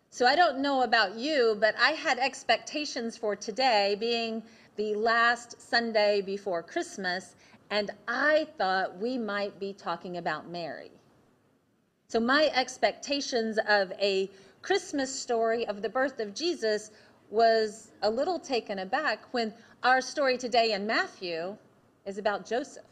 So 0.09 0.25
I 0.25 0.35
don't 0.35 0.59
know 0.59 0.81
about 0.81 1.15
you, 1.15 1.55
but 1.61 1.75
I 1.79 1.91
had 1.91 2.19
expectations 2.19 3.15
for 3.15 3.33
today 3.33 3.95
being 3.97 4.43
the 4.75 4.95
last 4.95 5.61
Sunday 5.61 6.19
before 6.19 6.61
Christmas, 6.61 7.37
and 7.69 7.91
I 8.05 8.47
thought 8.57 8.99
we 8.99 9.17
might 9.17 9.57
be 9.61 9.71
talking 9.71 10.17
about 10.17 10.49
Mary. 10.49 10.91
So 12.09 12.19
my 12.19 12.51
expectations 12.53 13.57
of 13.65 13.93
a 14.01 14.29
Christmas 14.61 15.17
story 15.17 15.65
of 15.67 15.81
the 15.81 15.87
birth 15.87 16.19
of 16.19 16.33
Jesus 16.33 16.91
was 17.29 17.93
a 18.01 18.09
little 18.09 18.39
taken 18.39 18.79
aback 18.79 19.19
when 19.31 19.53
our 19.83 20.01
story 20.01 20.37
today 20.37 20.73
in 20.73 20.85
Matthew 20.85 21.55
is 22.05 22.17
about 22.17 22.45
Joseph. 22.45 22.83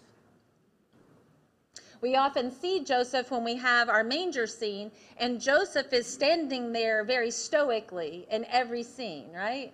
We 2.02 2.16
often 2.16 2.52
see 2.52 2.84
Joseph 2.84 3.30
when 3.30 3.44
we 3.44 3.56
have 3.58 3.88
our 3.88 4.04
manger 4.04 4.48
scene, 4.48 4.92
and 5.18 5.40
Joseph 5.40 5.94
is 5.94 6.08
standing 6.08 6.72
there 6.72 7.04
very 7.04 7.30
stoically 7.30 8.26
in 8.32 8.46
every 8.46 8.82
scene, 8.82 9.32
right? 9.34 9.72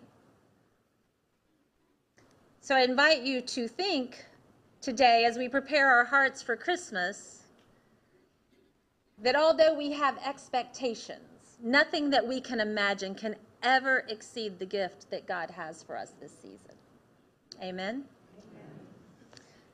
So 2.59 2.75
I 2.75 2.81
invite 2.81 3.21
you 3.21 3.39
to 3.41 3.67
think 3.69 4.25
today 4.81 5.23
as 5.23 5.37
we 5.37 5.47
prepare 5.47 5.89
our 5.89 6.03
hearts 6.03 6.41
for 6.41 6.57
Christmas 6.57 7.43
that 9.19 9.35
although 9.35 9.73
we 9.73 9.93
have 9.93 10.17
expectations, 10.25 11.57
nothing 11.63 12.09
that 12.09 12.27
we 12.27 12.41
can 12.41 12.59
imagine 12.59 13.15
can 13.15 13.35
ever 13.63 14.03
exceed 14.09 14.59
the 14.59 14.65
gift 14.65 15.09
that 15.09 15.25
God 15.25 15.49
has 15.51 15.81
for 15.81 15.97
us 15.97 16.13
this 16.19 16.33
season. 16.41 16.75
Amen. 17.63 18.03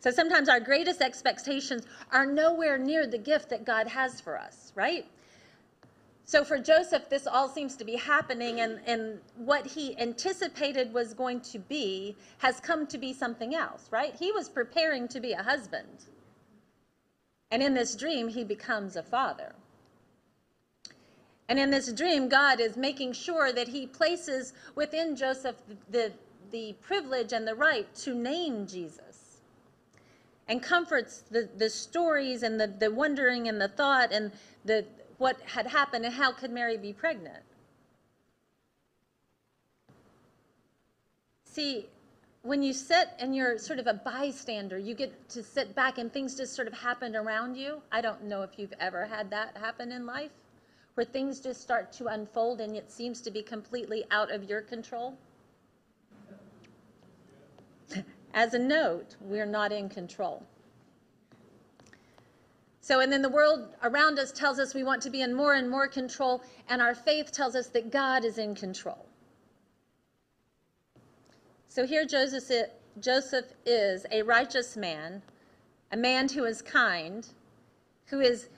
So 0.03 0.11
sometimes 0.11 0.49
our 0.49 0.59
greatest 0.59 1.01
expectations 1.01 1.87
are 2.11 2.25
nowhere 2.25 2.77
near 2.77 3.07
the 3.07 3.17
gift 3.17 3.47
that 3.51 3.63
God 3.63 3.87
has 3.87 4.19
for 4.19 4.37
us, 4.37 4.73
right? 4.75 5.05
So 6.25 6.43
for 6.43 6.59
Joseph, 6.59 7.07
this 7.07 7.25
all 7.25 7.47
seems 7.47 7.77
to 7.77 7.85
be 7.85 7.95
happening, 7.95 8.59
and, 8.59 8.81
and 8.85 9.21
what 9.37 9.65
he 9.65 9.97
anticipated 9.97 10.91
was 10.93 11.13
going 11.13 11.39
to 11.39 11.57
be 11.57 12.17
has 12.39 12.59
come 12.59 12.85
to 12.87 12.97
be 12.97 13.13
something 13.13 13.55
else, 13.55 13.87
right? 13.91 14.13
He 14.13 14.33
was 14.33 14.49
preparing 14.49 15.07
to 15.07 15.21
be 15.21 15.31
a 15.31 15.41
husband. 15.41 16.07
And 17.49 17.63
in 17.63 17.73
this 17.73 17.95
dream, 17.95 18.27
he 18.27 18.43
becomes 18.43 18.97
a 18.97 19.03
father. 19.03 19.55
And 21.47 21.57
in 21.57 21.71
this 21.71 21.93
dream, 21.93 22.27
God 22.27 22.59
is 22.59 22.75
making 22.75 23.13
sure 23.13 23.53
that 23.53 23.69
he 23.69 23.87
places 23.87 24.51
within 24.75 25.15
Joseph 25.15 25.55
the, 25.65 25.77
the, 25.89 26.11
the 26.51 26.75
privilege 26.81 27.31
and 27.31 27.47
the 27.47 27.55
right 27.55 27.87
to 27.95 28.13
name 28.13 28.67
Jesus 28.67 29.12
and 30.47 30.61
comforts 30.61 31.23
the, 31.31 31.49
the 31.57 31.69
stories 31.69 32.43
and 32.43 32.59
the, 32.59 32.67
the 32.67 32.91
wondering 32.91 33.47
and 33.47 33.59
the 33.59 33.67
thought 33.67 34.11
and 34.11 34.31
the 34.65 34.85
what 35.17 35.39
had 35.45 35.67
happened 35.67 36.05
and 36.05 36.13
how 36.13 36.31
could 36.31 36.51
Mary 36.51 36.77
be 36.77 36.91
pregnant. 36.91 37.43
See, 41.45 41.87
when 42.41 42.61
you 42.61 42.73
sit 42.73 43.09
and 43.19 43.35
you're 43.35 43.57
sort 43.57 43.79
of 43.79 43.87
a 43.87 43.93
bystander, 43.93 44.77
you 44.77 44.93
get 44.93 45.29
to 45.29 45.41
sit 45.41 45.73
back 45.75 45.97
and 45.97 46.11
things 46.11 46.35
just 46.35 46.53
sort 46.53 46.67
of 46.67 46.73
happen 46.73 47.15
around 47.15 47.55
you. 47.55 47.81
I 47.91 48.01
don't 48.01 48.23
know 48.23 48.41
if 48.41 48.57
you've 48.57 48.73
ever 48.79 49.05
had 49.05 49.29
that 49.29 49.55
happen 49.55 49.91
in 49.91 50.05
life, 50.05 50.31
where 50.95 51.05
things 51.05 51.39
just 51.39 51.61
start 51.61 51.93
to 51.93 52.07
unfold 52.07 52.59
and 52.59 52.75
it 52.75 52.91
seems 52.91 53.21
to 53.21 53.31
be 53.31 53.41
completely 53.41 54.03
out 54.11 54.29
of 54.29 54.49
your 54.49 54.61
control. 54.61 55.17
As 58.33 58.53
a 58.53 58.59
note, 58.59 59.15
we're 59.21 59.45
not 59.45 59.71
in 59.71 59.89
control. 59.89 60.43
So, 62.81 62.99
and 62.99 63.11
then 63.11 63.21
the 63.21 63.29
world 63.29 63.69
around 63.81 64.19
us 64.19 64.31
tells 64.31 64.59
us 64.59 64.73
we 64.73 64.83
want 64.83 65.01
to 65.03 65.09
be 65.09 65.21
in 65.21 65.33
more 65.33 65.53
and 65.53 65.69
more 65.69 65.87
control, 65.87 66.43
and 66.67 66.81
our 66.81 66.93
faith 66.93 67.31
tells 67.31 67.55
us 67.55 67.67
that 67.67 67.91
God 67.91 68.25
is 68.25 68.37
in 68.37 68.55
control. 68.55 69.05
So 71.69 71.85
here 71.87 72.05
Joseph, 72.05 73.45
is 73.65 74.05
a 74.11 74.21
righteous 74.23 74.75
man, 74.75 75.21
a 75.91 75.97
man 75.97 76.27
who 76.27 76.43
is 76.43 76.61
kind, 76.61 77.25
who 78.07 78.19
is 78.19 78.49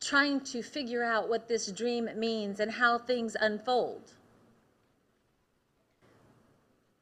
trying 0.00 0.40
to 0.40 0.62
figure 0.62 1.04
out 1.04 1.28
what 1.28 1.46
this 1.46 1.70
dream 1.70 2.10
means 2.16 2.58
and 2.58 2.72
how 2.72 2.98
things 2.98 3.36
unfold. 3.40 4.14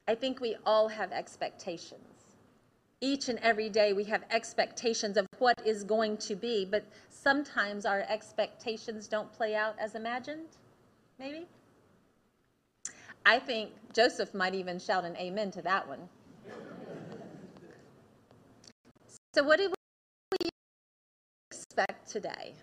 I 0.08 0.14
think 0.14 0.40
we 0.40 0.56
all 0.64 0.88
have 0.88 1.12
expectations. 1.12 2.00
each 3.00 3.28
and 3.28 3.38
every 3.40 3.68
day 3.68 3.92
we 3.92 4.02
have 4.02 4.24
expectations 4.30 5.16
of 5.16 5.24
what 5.38 5.54
is 5.64 5.84
going 5.84 6.16
to 6.16 6.34
be, 6.34 6.64
but 6.64 6.84
sometimes 7.10 7.86
our 7.86 8.04
expectations 8.08 9.06
don't 9.06 9.32
play 9.32 9.54
out 9.54 9.76
as 9.78 9.94
imagined, 9.94 10.48
maybe? 11.16 11.46
I 13.24 13.38
think 13.38 13.70
Joseph 13.92 14.34
might 14.34 14.54
even 14.54 14.80
shout 14.80 15.04
an 15.04 15.16
amen 15.16 15.52
to 15.52 15.62
that 15.62 15.86
one. 15.86 16.08
So, 19.32 19.44
what 19.44 19.58
do 19.58 19.72
we 20.32 20.48
expect 21.52 22.10
today? 22.10 22.54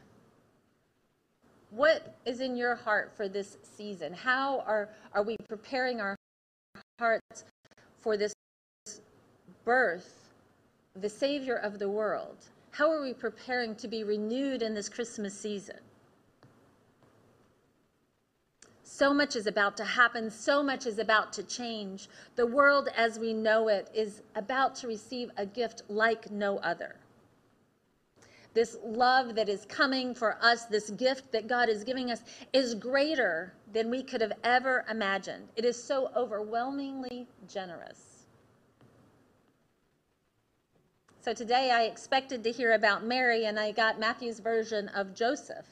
What 1.69 2.17
is 2.25 2.41
in 2.41 2.57
your 2.57 2.75
heart 2.75 3.13
for 3.15 3.29
this 3.29 3.57
season? 3.63 4.13
How 4.13 4.59
are, 4.67 4.89
are 5.13 5.23
we 5.23 5.37
preparing 5.47 6.01
our 6.01 6.17
hearts 6.99 7.43
for 7.99 8.17
this 8.17 8.33
birth, 9.63 10.29
the 10.95 11.09
Savior 11.09 11.55
of 11.55 11.79
the 11.79 11.89
world? 11.89 12.37
How 12.71 12.89
are 12.91 13.01
we 13.01 13.13
preparing 13.13 13.75
to 13.75 13.87
be 13.87 14.03
renewed 14.03 14.61
in 14.61 14.73
this 14.73 14.89
Christmas 14.89 15.37
season? 15.37 15.79
So 18.83 19.13
much 19.13 19.35
is 19.35 19.47
about 19.47 19.75
to 19.77 19.83
happen. 19.83 20.29
So 20.29 20.63
much 20.63 20.85
is 20.85 20.99
about 20.99 21.33
to 21.33 21.43
change. 21.43 22.07
The 22.35 22.45
world 22.45 22.87
as 22.95 23.19
we 23.19 23.33
know 23.33 23.67
it 23.67 23.89
is 23.93 24.21
about 24.35 24.75
to 24.75 24.87
receive 24.87 25.31
a 25.35 25.45
gift 25.45 25.81
like 25.89 26.31
no 26.31 26.59
other. 26.59 26.95
This 28.55 28.77
love 28.85 29.35
that 29.35 29.49
is 29.49 29.65
coming 29.65 30.15
for 30.15 30.37
us, 30.41 30.63
this 30.65 30.89
gift 30.91 31.33
that 31.33 31.47
God 31.47 31.67
is 31.67 31.83
giving 31.83 32.09
us, 32.09 32.23
is 32.53 32.73
greater 32.73 33.53
than 33.73 33.89
we 33.89 34.01
could 34.01 34.21
have 34.21 34.31
ever 34.45 34.85
imagined. 34.89 35.49
It 35.57 35.65
is 35.65 35.81
so 35.81 36.09
overwhelmingly 36.15 37.27
generous. 37.49 38.23
So 41.19 41.33
today 41.33 41.69
I 41.69 41.83
expected 41.83 42.45
to 42.45 42.51
hear 42.51 42.73
about 42.73 43.03
Mary, 43.03 43.45
and 43.45 43.59
I 43.59 43.73
got 43.73 43.99
Matthew's 43.99 44.39
version 44.39 44.87
of 44.89 45.13
Joseph 45.13 45.65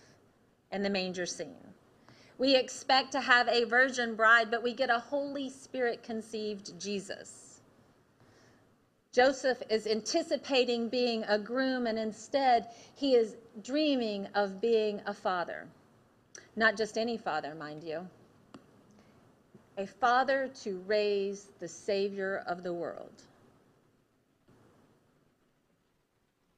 and 0.70 0.84
the 0.84 0.90
manger 0.90 1.26
scene. 1.26 1.74
We 2.38 2.56
expect 2.58 3.14
to 3.14 3.22
have 3.22 3.48
a 3.48 3.64
virgin 3.64 4.16
bride, 4.16 4.52
but 4.52 4.62
we 4.62 4.74
get 4.74 4.90
a 4.90 5.00
Holy 5.00 5.50
Spirit 5.50 6.04
conceived 6.04 6.78
Jesus. 6.82 7.43
Joseph 9.14 9.62
is 9.70 9.86
anticipating 9.86 10.90
being 10.90 11.24
a 11.26 11.38
groom, 11.38 11.86
and 11.86 12.00
instead, 12.00 12.68
he 12.96 13.14
is 13.14 13.36
dreaming 13.62 14.28
of 14.34 14.60
being 14.60 15.02
a 15.06 15.14
father. 15.14 15.68
Not 16.56 16.76
just 16.76 16.98
any 16.98 17.18
father, 17.18 17.54
mind 17.54 17.84
you. 17.84 18.08
A 19.78 19.86
father 19.86 20.50
to 20.64 20.80
raise 20.88 21.50
the 21.60 21.68
Savior 21.68 22.44
of 22.48 22.64
the 22.64 22.74
world. 22.74 23.14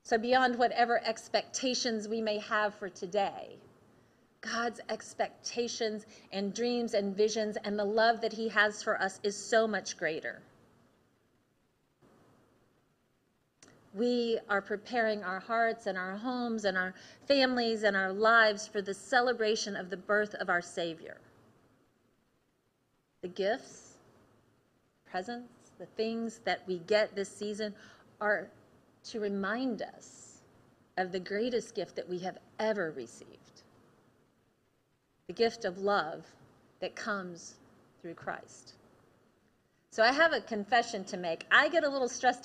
So, 0.03 0.17
beyond 0.17 0.57
whatever 0.57 1.01
expectations 1.03 2.07
we 2.07 2.21
may 2.21 2.37
have 2.39 2.73
for 2.75 2.87
today, 2.87 3.57
God's 4.39 4.79
expectations 4.87 6.05
and 6.31 6.53
dreams 6.53 6.93
and 6.93 7.17
visions 7.17 7.57
and 7.65 7.77
the 7.77 7.85
love 7.85 8.21
that 8.21 8.31
He 8.31 8.47
has 8.47 8.81
for 8.81 9.01
us 9.01 9.19
is 9.23 9.35
so 9.35 9.67
much 9.67 9.97
greater. 9.97 10.41
We 13.95 14.39
are 14.49 14.61
preparing 14.61 15.23
our 15.23 15.39
hearts 15.39 15.87
and 15.87 15.97
our 15.97 16.17
homes 16.17 16.65
and 16.65 16.77
our 16.77 16.93
families 17.27 17.83
and 17.83 17.95
our 17.95 18.11
lives 18.11 18.67
for 18.67 18.81
the 18.81 18.93
celebration 18.93 19.77
of 19.77 19.89
the 19.89 19.95
birth 19.95 20.35
of 20.35 20.49
our 20.49 20.61
Savior. 20.61 21.17
The 23.21 23.29
gifts, 23.29 23.93
presents, 25.09 25.71
the 25.79 25.85
things 25.85 26.41
that 26.43 26.61
we 26.67 26.79
get 26.79 27.15
this 27.15 27.29
season 27.29 27.73
are 28.19 28.49
to 29.05 29.21
remind 29.21 29.81
us 29.81 30.41
of 30.97 31.13
the 31.13 31.19
greatest 31.19 31.73
gift 31.73 31.95
that 31.95 32.09
we 32.09 32.19
have 32.19 32.37
ever 32.59 32.91
received 32.91 33.45
the 35.27 35.33
gift 35.33 35.65
of 35.65 35.79
love 35.79 36.23
that 36.81 36.95
comes 36.95 37.55
through 38.01 38.13
Christ. 38.13 38.73
So 39.91 40.03
I 40.03 40.11
have 40.11 40.33
a 40.33 40.41
confession 40.41 41.03
to 41.05 41.17
make. 41.17 41.45
I 41.51 41.69
get 41.69 41.83
a 41.83 41.89
little 41.89 42.09
stressed 42.09 42.43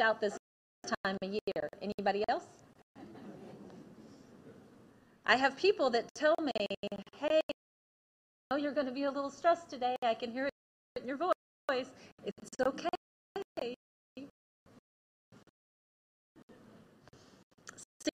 out 0.00 0.20
this 0.20 0.36
time 0.86 1.16
of 1.22 1.30
year. 1.30 1.68
Anybody 1.82 2.24
else? 2.28 2.46
I 5.24 5.36
have 5.36 5.56
people 5.56 5.90
that 5.90 6.08
tell 6.14 6.36
me, 6.40 6.66
hey, 7.18 7.40
oh, 8.50 8.56
you're 8.56 8.72
going 8.72 8.86
to 8.86 8.92
be 8.92 9.04
a 9.04 9.10
little 9.10 9.30
stressed 9.30 9.68
today. 9.68 9.96
I 10.02 10.14
can 10.14 10.30
hear 10.30 10.46
it 10.46 10.52
in 11.00 11.08
your 11.08 11.16
voice. 11.16 11.90
It's 12.24 12.50
okay. 12.64 12.88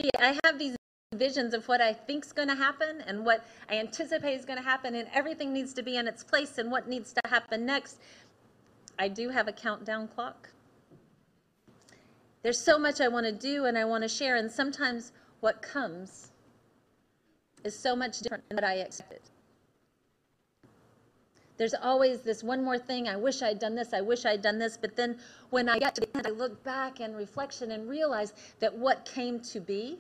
See, 0.01 0.11
I 0.19 0.39
have 0.45 0.59
these 0.59 0.75
visions 1.15 1.53
of 1.53 1.69
what 1.69 1.83
I 1.83 1.93
think's 1.93 2.33
going 2.33 2.49
to 2.49 2.55
happen 2.55 3.03
and 3.07 3.27
what 3.27 3.45
I 3.69 3.75
anticipate 3.75 4.39
is 4.39 4.47
going 4.47 4.59
to 4.59 4.65
happen, 4.65 4.95
and 4.95 5.07
everything 5.13 5.53
needs 5.53 5.75
to 5.75 5.83
be 5.83 5.99
in 5.99 6.09
its 6.09 6.25
place 6.25 6.57
and 6.57 6.71
what 6.71 6.89
needs 6.89 7.13
to 7.13 7.21
happen 7.29 7.67
next. 7.67 7.99
I 8.99 9.09
do 9.09 9.29
have 9.29 9.49
a 9.49 9.53
countdown 9.53 10.09
clock. 10.09 10.49
There's 12.43 12.59
so 12.59 12.79
much 12.79 13.01
I 13.01 13.09
want 13.09 13.27
to 13.27 13.33
do 13.33 13.67
and 13.67 13.79
I 13.79 13.85
want 13.85 14.03
to 14.03 14.09
share, 14.09 14.37
and 14.37 14.51
sometimes 14.51 15.13
what 15.41 15.63
comes 15.63 16.33
is 17.65 17.79
so 17.79 17.95
much 17.95 18.21
different 18.21 18.49
than 18.49 18.57
what 18.57 18.65
I 18.65 18.75
expected. 18.75 19.21
There's 21.57 21.75
always 21.75 22.23
this 22.23 22.43
one 22.43 22.65
more 22.65 22.79
thing. 22.79 23.09
I 23.09 23.17
wish 23.17 23.43
I'd 23.43 23.61
done 23.61 23.77
this. 23.77 23.93
I 23.93 24.01
wish 24.01 24.25
I'd 24.25 24.43
done 24.43 24.59
this. 24.59 24.77
But 24.77 24.97
then 24.97 25.19
when 25.51 25.69
I 25.69 25.79
get 25.79 25.95
to 25.95 26.01
the 26.01 26.17
end, 26.17 26.27
I 26.27 26.31
look 26.31 26.65
back 26.65 26.99
and 26.99 27.15
reflection 27.15 27.71
and 27.71 27.89
realize 27.89 28.33
that 28.59 28.77
what 28.77 29.05
came 29.05 29.39
to 29.41 29.61
be 29.61 29.99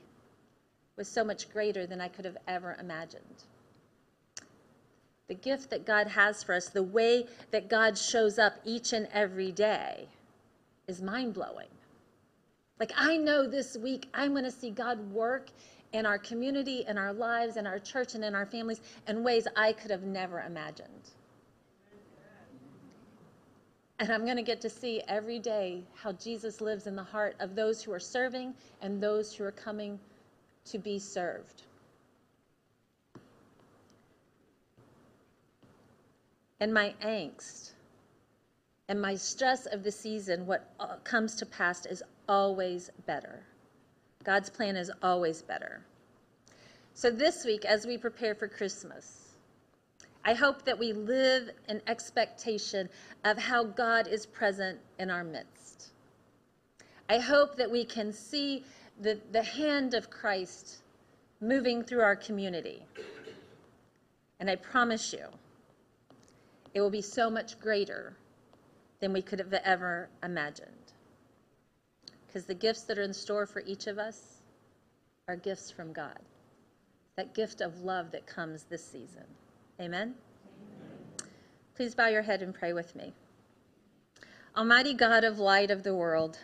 was 0.96 1.06
so 1.06 1.22
much 1.22 1.50
greater 1.52 1.86
than 1.86 2.00
I 2.00 2.08
could 2.08 2.24
have 2.24 2.38
ever 2.48 2.76
imagined. 2.80 3.44
The 5.28 5.34
gift 5.34 5.70
that 5.70 5.86
God 5.86 6.08
has 6.08 6.42
for 6.42 6.54
us, 6.54 6.68
the 6.68 6.82
way 6.82 7.26
that 7.52 7.68
God 7.68 7.96
shows 7.96 8.38
up 8.38 8.54
each 8.64 8.92
and 8.92 9.06
every 9.12 9.52
day, 9.52 10.08
is 10.88 11.00
mind 11.00 11.34
blowing. 11.34 11.68
Like, 12.82 12.94
I 12.96 13.16
know 13.16 13.46
this 13.46 13.76
week 13.76 14.08
I'm 14.12 14.32
going 14.32 14.42
to 14.42 14.50
see 14.50 14.70
God 14.70 14.98
work 15.12 15.50
in 15.92 16.04
our 16.04 16.18
community, 16.18 16.84
in 16.88 16.98
our 16.98 17.12
lives, 17.12 17.56
in 17.56 17.64
our 17.64 17.78
church, 17.78 18.16
and 18.16 18.24
in 18.24 18.34
our 18.34 18.44
families 18.44 18.80
in 19.06 19.22
ways 19.22 19.46
I 19.54 19.72
could 19.72 19.92
have 19.92 20.02
never 20.02 20.40
imagined. 20.40 21.10
And 24.00 24.10
I'm 24.10 24.24
going 24.24 24.36
to 24.36 24.42
get 24.42 24.60
to 24.62 24.68
see 24.68 25.00
every 25.06 25.38
day 25.38 25.84
how 25.94 26.10
Jesus 26.10 26.60
lives 26.60 26.88
in 26.88 26.96
the 26.96 27.04
heart 27.04 27.36
of 27.38 27.54
those 27.54 27.84
who 27.84 27.92
are 27.92 28.00
serving 28.00 28.52
and 28.80 29.00
those 29.00 29.32
who 29.32 29.44
are 29.44 29.52
coming 29.52 30.00
to 30.64 30.78
be 30.78 30.98
served. 30.98 31.62
And 36.58 36.74
my 36.74 36.94
angst 37.00 37.74
and 38.88 39.00
my 39.00 39.14
stress 39.14 39.66
of 39.66 39.84
the 39.84 39.92
season, 39.92 40.46
what 40.46 40.68
uh, 40.80 40.96
comes 41.04 41.36
to 41.36 41.46
pass 41.46 41.86
is 41.86 42.02
always 42.28 42.90
better. 43.06 43.44
God's 44.24 44.50
plan 44.50 44.76
is 44.76 44.90
always 45.02 45.42
better. 45.42 45.82
So 46.94 47.10
this 47.10 47.44
week, 47.44 47.64
as 47.64 47.86
we 47.86 47.98
prepare 47.98 48.34
for 48.34 48.48
Christmas, 48.48 49.34
I 50.24 50.34
hope 50.34 50.64
that 50.64 50.78
we 50.78 50.92
live 50.92 51.50
in 51.68 51.82
expectation 51.86 52.88
of 53.24 53.38
how 53.38 53.64
God 53.64 54.06
is 54.06 54.26
present 54.26 54.78
in 54.98 55.10
our 55.10 55.24
midst. 55.24 55.90
I 57.08 57.18
hope 57.18 57.56
that 57.56 57.70
we 57.70 57.84
can 57.84 58.12
see 58.12 58.64
the, 59.00 59.18
the 59.32 59.42
hand 59.42 59.94
of 59.94 60.10
Christ 60.10 60.78
moving 61.40 61.82
through 61.82 62.02
our 62.02 62.14
community. 62.14 62.86
And 64.38 64.48
I 64.48 64.56
promise 64.56 65.12
you, 65.12 65.26
it 66.74 66.80
will 66.80 66.90
be 66.90 67.02
so 67.02 67.28
much 67.28 67.58
greater 67.60 68.16
than 69.00 69.12
we 69.12 69.22
could 69.22 69.40
have 69.40 69.52
ever 69.52 70.08
imagined. 70.22 70.81
Because 72.32 72.46
the 72.46 72.54
gifts 72.54 72.84
that 72.84 72.98
are 72.98 73.02
in 73.02 73.12
store 73.12 73.44
for 73.44 73.60
each 73.66 73.86
of 73.86 73.98
us 73.98 74.38
are 75.28 75.36
gifts 75.36 75.70
from 75.70 75.92
God. 75.92 76.18
That 77.16 77.34
gift 77.34 77.60
of 77.60 77.82
love 77.82 78.10
that 78.12 78.26
comes 78.26 78.62
this 78.62 78.82
season. 78.82 79.24
Amen? 79.78 80.14
Amen? 80.14 80.14
Please 81.76 81.94
bow 81.94 82.08
your 82.08 82.22
head 82.22 82.40
and 82.40 82.54
pray 82.54 82.72
with 82.72 82.96
me. 82.96 83.12
Almighty 84.56 84.94
God 84.94 85.24
of 85.24 85.38
light 85.38 85.70
of 85.70 85.82
the 85.82 85.94
world, 85.94 86.38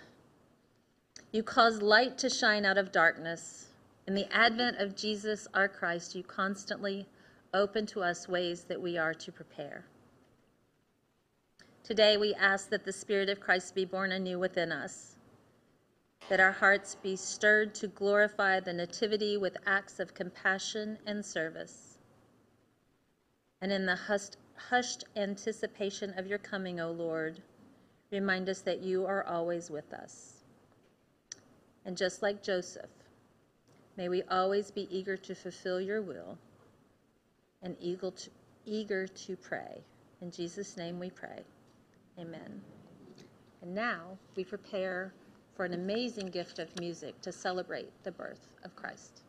you 1.32 1.42
cause 1.42 1.80
light 1.80 2.18
to 2.18 2.28
shine 2.28 2.66
out 2.66 2.76
of 2.76 2.92
darkness. 2.92 3.68
In 4.06 4.14
the 4.14 4.30
advent 4.30 4.76
of 4.76 4.94
Jesus 4.94 5.48
our 5.54 5.68
Christ, 5.68 6.14
you 6.14 6.22
constantly 6.22 7.06
open 7.54 7.86
to 7.86 8.02
us 8.02 8.28
ways 8.28 8.64
that 8.64 8.80
we 8.80 8.98
are 8.98 9.14
to 9.14 9.32
prepare. 9.32 9.86
Today 11.82 12.18
we 12.18 12.34
ask 12.34 12.68
that 12.68 12.84
the 12.84 12.92
Spirit 12.92 13.30
of 13.30 13.40
Christ 13.40 13.74
be 13.74 13.86
born 13.86 14.12
anew 14.12 14.38
within 14.38 14.70
us, 14.70 15.14
that 16.28 16.40
our 16.40 16.52
hearts 16.52 16.96
be 17.02 17.16
stirred 17.16 17.74
to 17.76 17.88
glorify 17.88 18.60
the 18.60 18.72
Nativity 18.72 19.36
with 19.36 19.56
acts 19.66 19.98
of 19.98 20.14
compassion 20.14 20.98
and 21.06 21.24
service. 21.24 21.98
And 23.60 23.72
in 23.72 23.86
the 23.86 23.96
hushed, 23.96 24.36
hushed 24.54 25.04
anticipation 25.16 26.18
of 26.18 26.26
your 26.26 26.38
coming, 26.38 26.80
O 26.80 26.90
Lord, 26.90 27.42
remind 28.10 28.48
us 28.48 28.60
that 28.60 28.82
you 28.82 29.06
are 29.06 29.24
always 29.24 29.70
with 29.70 29.92
us. 29.92 30.44
And 31.84 31.96
just 31.96 32.22
like 32.22 32.42
Joseph, 32.42 32.90
may 33.96 34.08
we 34.08 34.22
always 34.24 34.70
be 34.70 34.86
eager 34.90 35.16
to 35.16 35.34
fulfill 35.34 35.80
your 35.80 36.02
will 36.02 36.36
and 37.62 37.76
eager 37.80 38.10
to, 38.10 38.30
eager 38.66 39.06
to 39.06 39.36
pray. 39.36 39.82
In 40.20 40.30
Jesus' 40.30 40.76
name 40.76 40.98
we 40.98 41.10
pray. 41.10 41.42
Amen. 42.18 42.60
And 43.62 43.74
now 43.74 44.18
we 44.36 44.44
prepare 44.44 45.12
for 45.58 45.64
an 45.64 45.74
amazing 45.74 46.28
gift 46.28 46.60
of 46.60 46.68
music 46.78 47.20
to 47.20 47.32
celebrate 47.32 47.90
the 48.04 48.12
birth 48.12 48.46
of 48.62 48.76
Christ. 48.76 49.22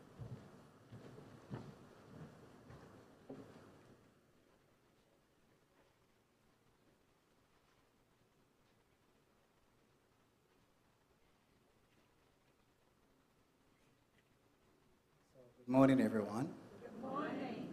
Good 15.58 15.68
morning, 15.68 16.00
everyone. 16.00 16.48
Good 16.80 17.02
morning. 17.02 17.68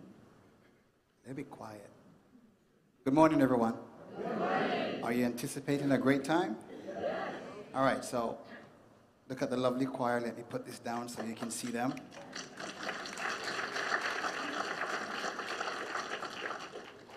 Let 1.27 1.37
me 1.37 1.43
be 1.43 1.47
quiet. 1.51 1.91
Good 3.05 3.13
morning, 3.13 3.43
everyone. 3.43 3.75
Good 4.17 4.39
morning. 4.39 5.03
Are 5.03 5.13
you 5.13 5.27
anticipating 5.27 5.93
a 5.93 5.99
great 5.99 6.25
time? 6.25 6.57
All 7.77 7.83
right, 7.83 8.03
so 8.03 8.39
look 9.29 9.43
at 9.43 9.51
the 9.51 9.57
lovely 9.59 9.85
choir. 9.85 10.19
Let 10.19 10.35
me 10.35 10.45
put 10.49 10.65
this 10.65 10.79
down 10.79 11.11
so 11.11 11.23
you 11.23 11.35
can 11.35 11.51
see 11.51 11.67
them. 11.67 11.93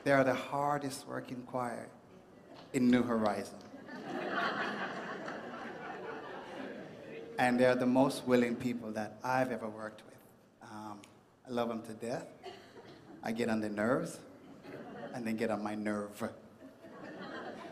They 0.04 0.12
are 0.12 0.26
the 0.26 0.34
hardest 0.34 1.08
working 1.08 1.44
choir 1.44 1.88
in 2.74 2.92
New 2.92 3.04
Horizon. 3.04 3.56
and 7.40 7.58
they're 7.58 7.76
the 7.76 7.86
most 7.86 8.28
willing 8.28 8.58
people 8.58 8.92
that 8.92 9.18
I've 9.24 9.54
ever 9.54 9.70
worked 9.70 10.02
with. 10.06 10.70
Um, 10.70 11.00
I 11.48 11.52
love 11.52 11.70
them 11.70 11.84
to 11.84 11.94
death. 11.94 12.26
I 13.24 13.32
get 13.32 13.48
on 13.48 13.62
their 13.62 13.70
nerves, 13.70 14.20
and 15.14 15.26
they 15.26 15.32
get 15.32 15.52
on 15.52 15.64
my 15.64 15.76
nerve. 15.76 16.22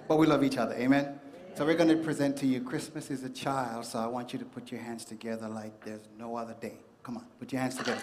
But 0.08 0.18
we 0.18 0.26
love 0.26 0.42
each 0.42 0.56
other, 0.56 0.74
amen? 0.76 1.20
So 1.58 1.66
we're 1.66 1.74
going 1.74 1.90
to 1.90 1.96
present 1.96 2.38
to 2.38 2.46
you 2.46 2.62
Christmas 2.62 3.10
is 3.10 3.24
a 3.24 3.32
child, 3.32 3.84
so 3.84 3.98
I 3.98 4.06
want 4.06 4.32
you 4.32 4.38
to 4.38 4.46
put 4.46 4.72
your 4.72 4.80
hands 4.80 5.04
together 5.04 5.50
like 5.50 5.84
there's 5.84 6.08
no 6.16 6.36
other 6.36 6.56
day. 6.62 6.78
Come 7.02 7.18
on, 7.18 7.26
put 7.40 7.52
your 7.52 7.60
hands 7.60 7.74
together. 7.74 8.00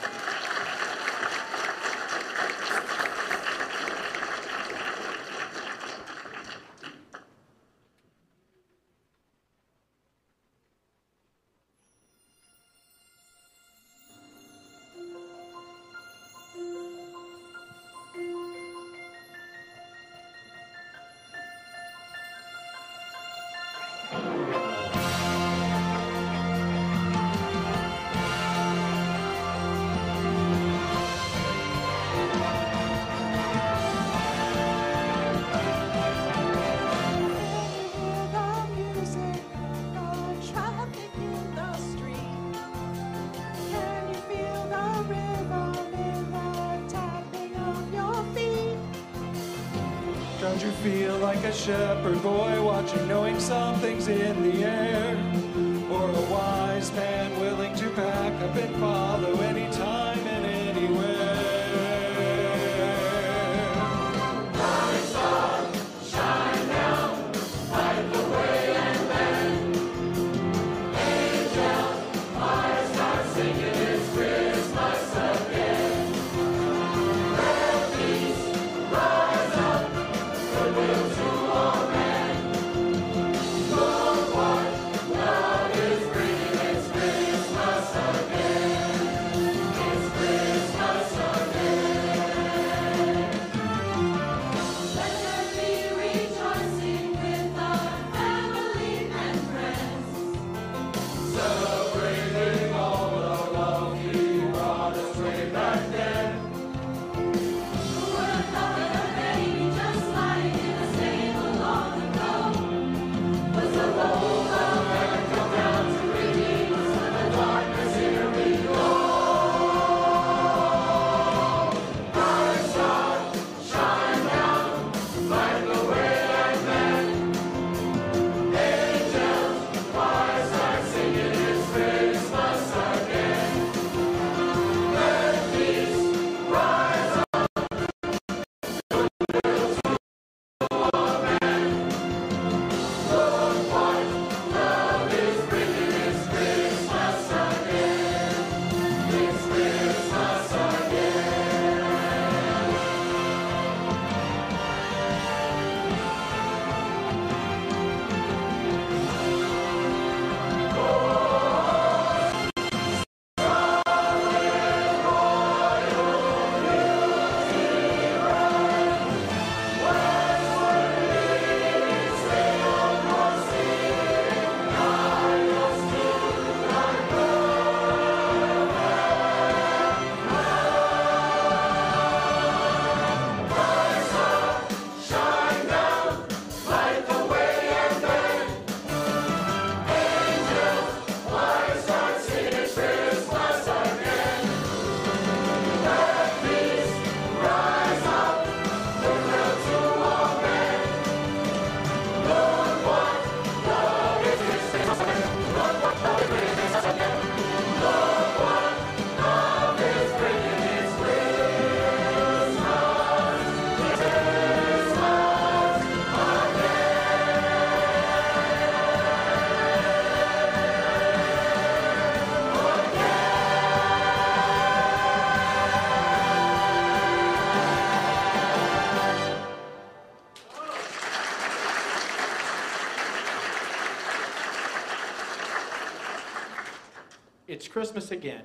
Christmas 237.75 238.13
again, 238.13 238.45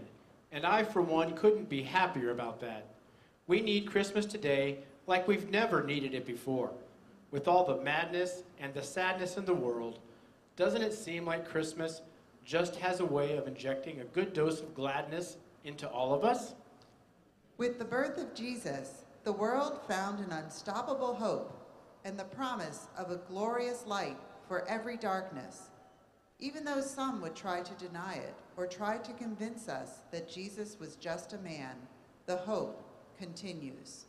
and 0.52 0.66
I, 0.66 0.84
for 0.84 1.04
one, 1.04 1.36
couldn't 1.36 1.70
be 1.70 1.84
happier 1.84 2.32
about 2.32 2.60
that. 2.62 2.88
We 3.46 3.62
need 3.62 3.92
Christmas 3.92 4.26
today 4.26 4.80
like 5.06 5.28
we've 5.28 5.52
never 5.52 5.84
needed 5.84 6.16
it 6.16 6.26
before. 6.26 6.72
With 7.30 7.48
all 7.48 7.64
the 7.64 7.84
madness 7.84 8.42
and 8.60 8.74
the 8.74 8.82
sadness 8.82 9.38
in 9.38 9.46
the 9.46 9.54
world, 9.54 10.00
doesn't 10.56 10.82
it 10.82 10.96
seem 10.96 11.28
like 11.28 11.48
Christmas 11.48 12.02
just 12.44 12.78
has 12.78 13.02
a 13.02 13.06
way 13.06 13.38
of 13.38 13.48
injecting 13.48 14.00
a 14.00 14.06
good 14.06 14.34
dose 14.34 14.62
of 14.62 14.74
gladness 14.74 15.38
into 15.64 15.88
all 15.88 16.12
of 16.12 16.24
us? 16.24 16.56
With 17.60 17.78
the 17.78 17.86
birth 17.86 18.18
of 18.18 18.34
Jesus, 18.34 19.06
the 19.26 19.32
world 19.32 19.80
found 19.88 20.26
an 20.26 20.32
unstoppable 20.32 21.14
hope 21.14 21.56
and 22.04 22.18
the 22.18 22.24
promise 22.24 22.88
of 22.98 23.12
a 23.12 23.18
glorious 23.18 23.86
light 23.86 24.18
for 24.48 24.68
every 24.68 24.98
darkness. 24.98 25.70
Even 26.40 26.64
though 26.66 26.82
some 26.82 27.22
would 27.22 27.36
try 27.36 27.62
to 27.62 27.86
deny 27.86 28.16
it 28.16 28.34
or 28.60 28.68
try 28.68 28.98
to 28.98 29.14
convince 29.14 29.70
us 29.70 30.00
that 30.12 30.30
Jesus 30.30 30.76
was 30.82 30.98
just 30.98 31.32
a 31.32 31.38
man, 31.38 31.76
the 32.26 32.36
hope 32.36 32.84
continues. 33.18 34.04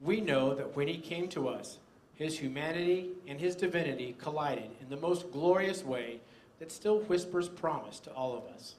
We 0.00 0.20
know 0.20 0.54
that 0.54 0.76
when 0.76 0.86
he 0.86 0.98
came 0.98 1.28
to 1.28 1.48
us, 1.48 1.78
his 2.14 2.38
humanity 2.38 3.12
and 3.26 3.40
his 3.40 3.56
divinity 3.56 4.16
collided 4.18 4.68
in 4.82 4.90
the 4.90 4.98
most 4.98 5.32
glorious 5.32 5.82
way 5.82 6.20
that 6.58 6.70
still 6.70 7.00
whispers 7.00 7.48
promise 7.48 8.00
to 8.00 8.10
all 8.10 8.36
of 8.36 8.44
us. 8.54 8.74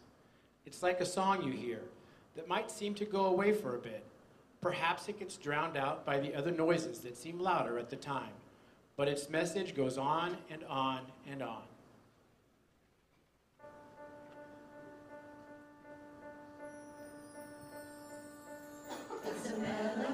It's 0.68 0.84
like 0.84 1.02
a 1.02 1.06
song 1.06 1.42
you 1.42 1.52
hear 1.52 1.82
that 2.36 2.48
might 2.48 2.70
seem 2.70 2.94
to 2.94 3.06
go 3.06 3.26
away 3.26 3.54
for 3.54 3.76
a 3.76 3.80
bit. 3.80 4.04
Perhaps 4.62 5.10
it 5.10 5.18
gets 5.18 5.38
drowned 5.38 5.78
out 5.78 6.06
by 6.06 6.20
the 6.20 6.36
other 6.36 6.52
noises 6.52 7.00
that 7.00 7.18
seem 7.18 7.40
louder 7.40 7.80
at 7.80 7.90
the 7.90 7.96
time, 7.96 8.34
but 8.98 9.08
its 9.08 9.32
message 9.32 9.76
goes 9.76 9.98
on 9.98 10.38
and 10.52 10.64
on 10.66 11.00
and 11.28 11.42
on. 11.42 11.64
When 19.58 20.05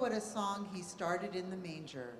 what 0.00 0.12
a 0.12 0.20
song 0.20 0.68
he 0.72 0.82
started 0.82 1.34
in 1.34 1.50
the 1.50 1.56
manger. 1.56 2.14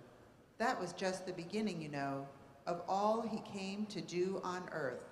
That 0.59 0.81
was 0.81 0.93
just 0.93 1.27
the 1.27 1.33
beginning, 1.33 1.81
you 1.81 1.89
know, 1.89 2.27
of 2.67 2.83
all 2.89 3.21
he 3.21 3.41
came 3.41 3.87
to 3.87 4.01
do 4.01 4.41
on 4.45 4.63
earth. 4.73 5.05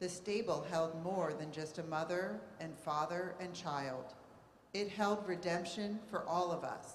The 0.00 0.08
stable 0.08 0.66
held 0.70 1.02
more 1.02 1.32
than 1.32 1.52
just 1.52 1.78
a 1.78 1.84
mother 1.84 2.40
and 2.60 2.76
father 2.76 3.34
and 3.40 3.54
child. 3.54 4.14
It 4.72 4.88
held 4.88 5.26
redemption 5.26 6.00
for 6.10 6.24
all 6.26 6.50
of 6.50 6.64
us. 6.64 6.94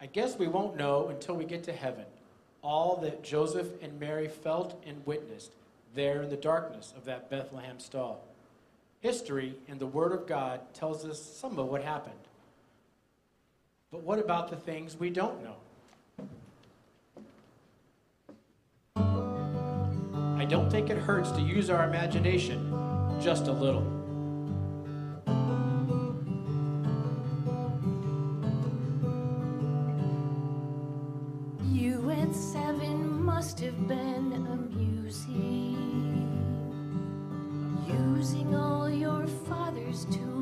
I 0.00 0.06
guess 0.06 0.38
we 0.38 0.48
won't 0.48 0.76
know 0.76 1.08
until 1.08 1.36
we 1.36 1.44
get 1.44 1.64
to 1.64 1.72
heaven 1.72 2.06
all 2.64 2.96
that 2.96 3.22
Joseph 3.22 3.68
and 3.82 4.00
Mary 4.00 4.26
felt 4.26 4.82
and 4.86 5.04
witnessed 5.06 5.52
there 5.94 6.22
in 6.22 6.30
the 6.30 6.36
darkness 6.36 6.94
of 6.96 7.04
that 7.04 7.28
Bethlehem 7.30 7.78
stall. 7.78 8.24
History 9.00 9.54
and 9.68 9.78
the 9.78 9.86
Word 9.86 10.12
of 10.12 10.26
God 10.26 10.60
tells 10.72 11.04
us 11.04 11.22
some 11.22 11.58
of 11.58 11.66
what 11.66 11.84
happened. 11.84 12.14
But 13.94 14.02
what 14.02 14.18
about 14.18 14.50
the 14.50 14.56
things 14.56 14.98
we 14.98 15.08
don't 15.08 15.40
know? 15.44 15.54
I 20.36 20.44
don't 20.44 20.68
think 20.68 20.90
it 20.90 20.98
hurts 20.98 21.30
to 21.30 21.40
use 21.40 21.70
our 21.70 21.84
imagination 21.84 22.58
just 23.22 23.46
a 23.46 23.52
little. 23.52 23.84
You 31.72 32.10
at 32.10 32.34
seven 32.34 33.22
must 33.22 33.60
have 33.60 33.86
been 33.86 34.32
amusing. 34.50 35.78
Using 37.86 38.56
all 38.56 38.90
your 38.90 39.28
father's 39.28 40.04
tools 40.06 40.33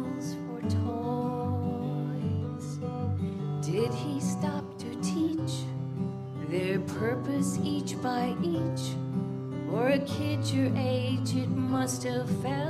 your 10.52 10.70
age, 10.76 11.34
it 11.34 11.48
must 11.48 12.02
have 12.02 12.28
felt 12.42 12.61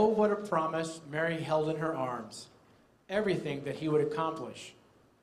Oh, 0.00 0.06
what 0.06 0.32
a 0.32 0.36
promise 0.36 1.02
Mary 1.10 1.42
held 1.42 1.68
in 1.68 1.76
her 1.76 1.94
arms. 1.94 2.48
Everything 3.10 3.64
that 3.64 3.76
he 3.76 3.86
would 3.86 4.00
accomplish, 4.00 4.72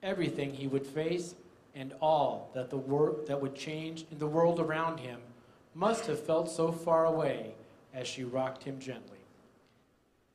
everything 0.03 0.53
he 0.53 0.67
would 0.67 0.86
face, 0.86 1.34
and 1.73 1.95
all 1.99 2.51
that 2.53 2.69
the 2.69 2.78
wor- 2.78 3.15
that 3.25 3.41
would 3.41 3.55
change 3.55 4.05
in 4.11 4.19
the 4.19 4.28
world 4.28 4.59
around 4.59 4.99
him 4.99 5.19
must 5.73 6.05
have 6.05 6.23
felt 6.23 6.51
so 6.51 6.71
far 6.71 7.07
away 7.07 7.55
as 7.91 8.07
she 8.07 8.23
rocked 8.23 8.65
him 8.65 8.80
gently. 8.80 9.17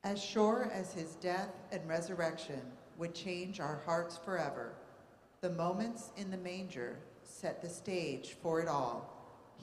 As 0.02 0.20
sure 0.20 0.68
as 0.74 0.92
his 0.92 1.14
death 1.14 1.54
and 1.70 1.88
resurrection 1.88 2.62
would 2.98 3.14
change 3.14 3.60
our 3.60 3.80
hearts 3.86 4.16
forever, 4.24 4.72
the 5.40 5.50
moments 5.50 6.10
in 6.16 6.32
the 6.32 6.36
manger 6.36 6.96
set 7.22 7.62
the 7.62 7.68
stage 7.68 8.34
for 8.42 8.60
it 8.60 8.66
all. 8.66 9.08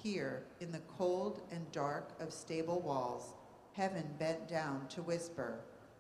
Here, 0.02 0.44
in 0.62 0.72
the 0.72 0.82
cold 0.98 1.42
and 1.52 1.70
dark 1.74 2.14
of 2.22 2.32
stable 2.32 2.80
walls, 2.80 3.34
heaven 3.80 4.04
bent 4.20 4.46
down 4.46 4.86
to 4.90 5.02
whisper, 5.02 5.54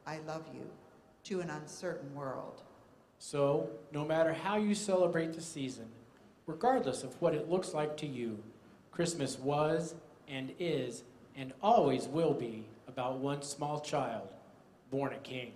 I 0.05 0.19
love 0.27 0.43
you, 0.53 0.69
to 1.23 1.39
an 1.39 1.49
uncertain 1.49 2.13
world. 2.13 2.61
So, 3.19 3.69
no 3.93 4.03
matter 4.03 4.34
how 4.34 4.57
you 4.57 4.75
celebrate 4.75 5.32
the 5.32 5.39
season, 5.41 5.86
regardless 6.45 7.03
of 7.03 7.15
what 7.21 7.34
it 7.34 7.49
looks 7.49 7.73
like 7.73 7.95
to 7.97 8.05
you, 8.05 8.43
Christmas 8.91 9.39
was 9.39 9.95
and 10.27 10.51
is 10.59 11.03
and 11.38 11.53
always 11.63 12.05
will 12.05 12.34
be 12.34 12.67
about 12.89 13.19
one 13.19 13.41
small 13.43 13.80
child 13.80 14.27
born 14.91 15.13
a 15.13 15.19
king. 15.19 15.53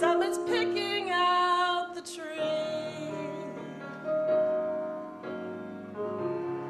Someone's 0.00 0.38
picking 0.48 1.10
out 1.10 1.94
the 1.94 2.00
tree. 2.00 2.40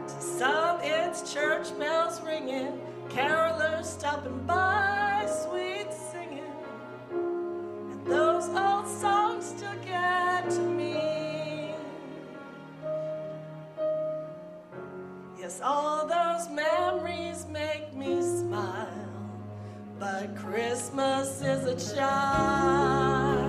To 0.08 0.20
some, 0.20 0.80
it's 0.82 1.32
church 1.32 1.78
bells 1.78 2.20
ringing, 2.22 2.80
carolers 3.08 3.84
stopping 3.84 4.44
by, 4.48 5.28
sweet 5.44 5.92
singing. 5.92 6.42
And 7.12 8.04
those 8.04 8.48
old 8.48 8.88
songs 8.88 9.44
still 9.44 9.78
get 9.84 10.50
to 10.50 10.62
me. 10.62 11.72
Yes, 15.38 15.60
all 15.62 15.89
But 20.00 20.34
Christmas 20.34 21.42
is 21.42 21.66
a 21.66 21.94
child. 21.94 23.39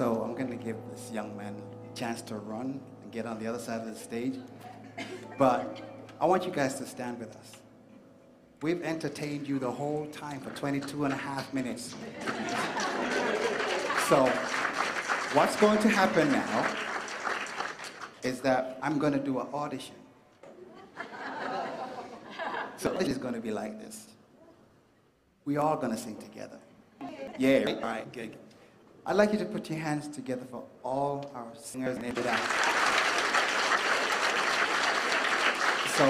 I'm 0.00 0.34
going 0.34 0.48
to 0.48 0.56
give 0.56 0.76
this 0.90 1.10
young 1.12 1.36
man 1.36 1.54
a 1.54 1.96
chance 1.96 2.22
to 2.22 2.36
run 2.36 2.80
and 3.02 3.12
get 3.12 3.26
on 3.26 3.38
the 3.38 3.46
other 3.46 3.58
side 3.58 3.80
of 3.80 3.86
the 3.86 3.94
stage. 3.94 4.36
But 5.38 5.80
I 6.20 6.26
want 6.26 6.44
you 6.46 6.50
guys 6.50 6.76
to 6.76 6.86
stand 6.86 7.18
with 7.18 7.36
us. 7.36 7.52
We've 8.62 8.82
entertained 8.82 9.46
you 9.46 9.58
the 9.58 9.70
whole 9.70 10.06
time 10.06 10.40
for 10.40 10.50
22 10.50 11.04
and 11.04 11.12
a 11.12 11.16
half 11.16 11.52
minutes. 11.52 11.94
So 14.08 14.26
what's 15.34 15.56
going 15.56 15.78
to 15.80 15.88
happen 15.88 16.30
now 16.32 16.74
is 18.22 18.40
that 18.40 18.78
I'm 18.82 18.98
going 18.98 19.12
to 19.12 19.18
do 19.18 19.40
an 19.40 19.48
audition. 19.52 19.96
So 22.76 22.94
it 22.94 23.08
is 23.08 23.18
going 23.18 23.34
to 23.34 23.40
be 23.40 23.50
like 23.50 23.78
this. 23.80 24.06
We 25.44 25.56
all 25.56 25.76
going 25.76 25.92
to 25.92 25.98
sing 25.98 26.16
together. 26.16 26.58
Yeah, 27.38 27.64
all 27.66 27.80
right, 27.82 28.10
good. 28.12 28.36
I'd 29.04 29.16
like 29.16 29.32
you 29.32 29.38
to 29.40 29.44
put 29.44 29.68
your 29.68 29.80
hands 29.80 30.06
together 30.06 30.46
for 30.48 30.62
all 30.84 31.28
our 31.34 31.48
singers 31.56 31.96
and 31.96 32.18
out. 32.18 32.38
So, 35.96 36.06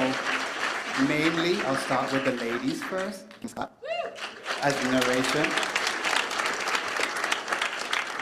mainly, 1.09 1.59
I'll 1.63 1.77
start 1.77 2.13
with 2.13 2.27
the 2.27 2.33
ladies 2.33 2.83
first. 2.83 3.25
As 4.61 4.75
narration. 4.85 5.51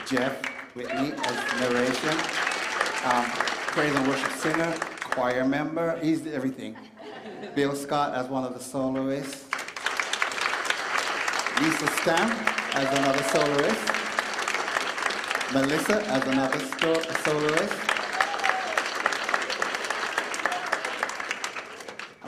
Jeff 0.07 0.41
Whitney 0.77 1.15
as 1.17 1.61
narration. 1.61 2.17
Um, 3.05 3.25
praise 3.75 3.93
and 3.93 4.07
worship 4.07 4.33
singer, 4.35 4.73
choir 5.03 5.45
member, 5.45 5.99
he's 5.99 6.25
everything. 6.29 6.77
Bill 7.57 7.75
Scott 7.75 8.15
as 8.15 8.29
one 8.29 8.45
of 8.45 8.55
the 8.55 8.61
soloists. 8.61 9.47
Lisa 11.61 11.87
Stamp 11.89 12.77
as 12.77 12.99
another 12.99 13.23
soloist. 13.25 14.00
Melissa 15.53 16.01
as 16.07 16.23
another 16.29 16.61
soloist. 17.25 17.75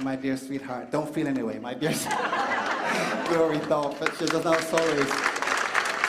My 0.01 0.17
dear 0.17 0.37
sweetheart, 0.37 0.91
don't 0.91 1.15
feel 1.15 1.29
any 1.29 1.45
way, 1.45 1.61
my 1.61 1.75
dear 1.75 1.91
Glory 3.29 3.59
thought, 3.71 3.95
but 4.01 4.13
she's 4.19 4.31
another 4.31 4.61
soloist. 4.63 5.15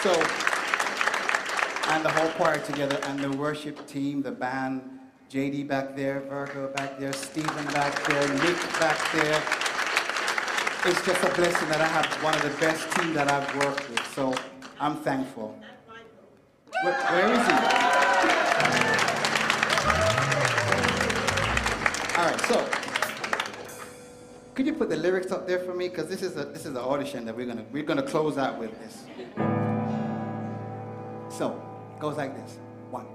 So, 0.02 0.12
and 1.94 2.04
the 2.04 2.10
whole 2.10 2.30
choir 2.30 2.58
together, 2.58 2.98
and 3.04 3.20
the 3.20 3.32
worship 3.38 3.86
team, 3.86 4.24
the 4.24 4.32
band, 4.32 4.82
JD 5.30 5.68
back 5.68 5.96
there, 5.96 6.22
Virgo 6.22 6.70
back 6.70 6.98
there, 6.98 7.14
Stephen 7.14 7.66
back 7.68 8.04
there, 8.08 8.28
Nick 8.28 8.58
back 8.80 8.98
there. 9.14 9.44
It's 10.86 11.06
just 11.06 11.24
a 11.24 11.32
blessing 11.36 11.70
that 11.70 11.80
I 11.80 11.88
have 11.88 12.08
one 12.24 12.34
of 12.34 12.42
the 12.42 12.58
best 12.60 12.90
team 12.96 13.14
that 13.14 13.32
I've 13.32 13.56
worked 13.64 13.88
with, 13.92 14.04
so 14.16 14.34
I'm 14.80 14.96
thankful. 14.98 15.56
Where, 16.84 16.94
where 16.94 17.32
is 17.32 17.48
he? 17.48 17.54
All 22.18 22.26
right, 22.26 22.42
so 22.42 22.70
could 24.54 24.66
you 24.66 24.74
put 24.74 24.90
the 24.90 24.98
lyrics 24.98 25.32
up 25.32 25.48
there 25.48 25.60
for 25.60 25.74
me? 25.74 25.88
Because 25.88 26.10
this 26.10 26.22
is 26.22 26.36
a 26.36 26.44
this 26.44 26.66
is 26.66 26.72
an 26.72 26.78
audition 26.78 27.24
that 27.24 27.38
we're 27.38 27.46
gonna 27.46 27.64
we're 27.72 27.84
gonna 27.84 28.04
close 28.04 28.38
out 28.38 28.60
with 28.60 28.78
this. 28.82 29.06
So 31.30 31.58
it 31.96 32.02
goes 32.02 32.18
like 32.18 32.36
this: 32.36 32.58
one, 32.92 33.08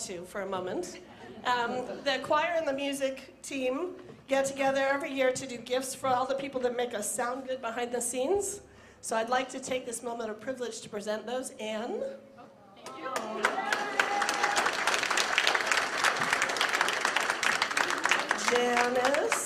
to 0.00 0.22
for 0.24 0.42
a 0.42 0.46
moment. 0.46 1.00
Um, 1.44 1.84
the 2.04 2.18
choir 2.22 2.54
and 2.56 2.66
the 2.66 2.72
music 2.72 3.40
team 3.42 3.90
get 4.28 4.46
together 4.46 4.80
every 4.80 5.12
year 5.12 5.32
to 5.32 5.46
do 5.46 5.56
gifts 5.56 5.94
for 5.94 6.08
all 6.08 6.26
the 6.26 6.34
people 6.34 6.60
that 6.62 6.76
make 6.76 6.94
us 6.94 7.10
sound 7.10 7.46
good 7.46 7.60
behind 7.60 7.92
the 7.92 8.00
scenes. 8.00 8.60
So 9.00 9.16
I'd 9.16 9.28
like 9.28 9.48
to 9.50 9.60
take 9.60 9.86
this 9.86 10.02
moment 10.02 10.30
of 10.30 10.40
privilege 10.40 10.80
to 10.80 10.88
present 10.88 11.26
those. 11.26 11.50
Anne. 11.60 12.02
Janice. 18.50 19.45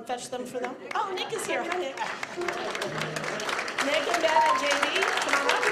And 0.00 0.06
fetch 0.06 0.30
them 0.30 0.46
for 0.46 0.58
them. 0.58 0.74
Oh, 0.94 1.12
Nick 1.14 1.30
is 1.34 1.46
here. 1.46 1.62
Hi, 1.62 1.76
Nick. 1.76 1.94
Nick 3.84 4.08
and 4.14 4.24
and 4.24 4.58
JD, 4.58 5.02
come 5.20 5.34
on 5.34 5.50
up. 5.50 5.62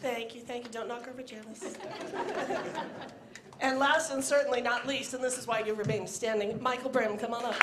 Thank 0.00 0.34
you, 0.34 0.40
thank 0.40 0.64
you. 0.64 0.70
Don't 0.70 0.88
knock 0.88 1.06
over 1.08 1.22
Janice. 1.22 1.76
And 3.60 3.78
last 3.78 4.10
and 4.12 4.24
certainly 4.24 4.62
not 4.62 4.86
least, 4.86 5.12
and 5.12 5.22
this 5.22 5.36
is 5.36 5.46
why 5.46 5.60
you 5.60 5.74
remain 5.74 6.06
standing, 6.06 6.62
Michael 6.62 6.90
Brim, 6.90 7.18
come 7.18 7.34
on 7.34 7.44
up. 7.44 7.54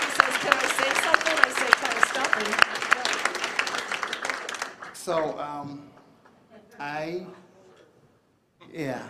He 0.00 0.10
says, 0.10 0.36
can 0.38 0.52
I 0.52 0.66
say 0.78 0.90
something? 1.02 1.36
I 1.38 1.48
say, 1.58 1.70
kind 1.82 1.96
of 1.98 2.04
stuff. 2.08 2.30
So, 4.94 5.38
um, 5.38 5.88
I, 6.78 7.26
yeah. 8.72 9.02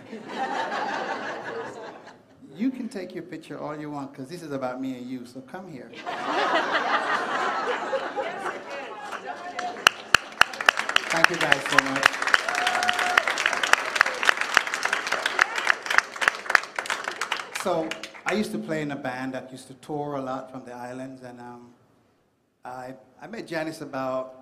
You 2.55 2.71
can 2.71 2.89
take 2.89 3.15
your 3.15 3.25
picture 3.45 3.61
all 3.63 3.79
you 3.79 3.91
want, 3.91 4.11
because 4.11 4.27
this 4.27 4.43
is 4.43 4.53
about 4.53 4.81
me 4.81 4.97
and 4.97 5.07
you, 5.07 5.27
so 5.27 5.43
come 5.43 5.71
here. 5.71 5.91
Thank 11.13 11.29
you 11.29 11.37
guys 11.37 11.61
so 11.69 11.77
much. 11.85 12.07
So, 17.63 17.87
I 18.25 18.33
used 18.33 18.51
to 18.53 18.59
play 18.59 18.81
in 18.81 18.93
a 18.93 18.97
band 18.97 19.35
that 19.35 19.53
used 19.53 19.67
to 19.69 19.75
tour 19.75 20.15
a 20.15 20.23
lot 20.23 20.51
from 20.51 20.65
the 20.65 20.73
islands, 20.73 21.23
and 21.23 21.39
um, 21.39 21.75
I, 22.65 22.95
I 23.21 23.27
met 23.27 23.47
Janice 23.47 23.83
about 23.83 24.37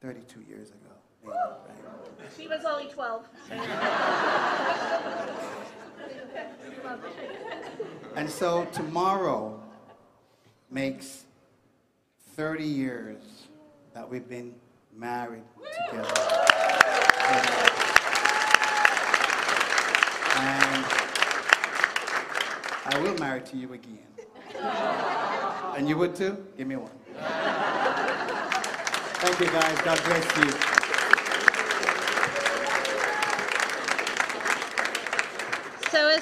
32 0.00 0.42
years 0.48 0.68
ago. 0.68 0.94
maybe, 1.24 1.36
right? 1.84 2.30
She 2.36 2.46
was 2.46 2.64
only 2.64 2.88
12. 2.88 3.28
And 8.16 8.30
so 8.30 8.64
tomorrow 8.72 9.60
makes 10.70 11.26
30 12.34 12.64
years 12.64 13.18
that 13.92 14.08
we've 14.08 14.26
been 14.26 14.54
married 14.96 15.42
together. 15.90 16.08
And 20.38 20.84
I 22.86 22.98
will 23.02 23.18
marry 23.18 23.42
to 23.42 23.56
you 23.58 23.74
again. 23.74 23.98
And 25.76 25.86
you 25.86 25.98
would 25.98 26.14
too? 26.14 26.42
Give 26.56 26.66
me 26.66 26.76
one. 26.76 26.90
Thank 29.18 29.40
you 29.40 29.46
guys. 29.46 29.78
God 29.82 30.00
bless 30.04 30.36
you. 30.38 30.75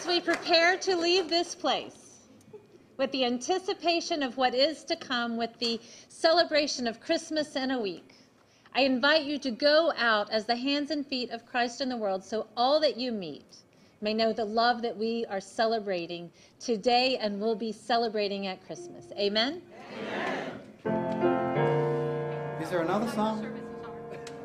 As 0.04 0.08
we 0.08 0.20
prepare 0.20 0.76
to 0.76 0.96
leave 0.96 1.30
this 1.30 1.54
place, 1.54 2.26
with 2.98 3.10
the 3.12 3.24
anticipation 3.24 4.22
of 4.22 4.36
what 4.36 4.54
is 4.54 4.84
to 4.84 4.96
come, 4.96 5.36
with 5.36 5.58
the 5.58 5.80
celebration 6.08 6.86
of 6.86 7.00
Christmas 7.00 7.56
in 7.56 7.70
a 7.70 7.80
week, 7.80 8.14
I 8.74 8.82
invite 8.82 9.24
you 9.24 9.38
to 9.38 9.50
go 9.50 9.92
out 9.96 10.30
as 10.30 10.44
the 10.44 10.56
hands 10.56 10.90
and 10.90 11.06
feet 11.06 11.30
of 11.30 11.46
Christ 11.46 11.80
in 11.80 11.88
the 11.88 11.96
world 11.96 12.22
so 12.22 12.46
all 12.56 12.80
that 12.80 12.98
you 12.98 13.12
meet 13.12 13.56
may 14.00 14.12
know 14.12 14.32
the 14.32 14.44
love 14.44 14.82
that 14.82 14.96
we 14.96 15.24
are 15.30 15.40
celebrating 15.40 16.30
today 16.60 17.16
and 17.16 17.40
will 17.40 17.56
be 17.56 17.72
celebrating 17.72 18.46
at 18.46 18.64
Christmas. 18.66 19.06
Amen? 19.18 19.62
Is 22.60 22.70
there 22.70 22.82
another 22.82 23.10
song? 23.12 23.46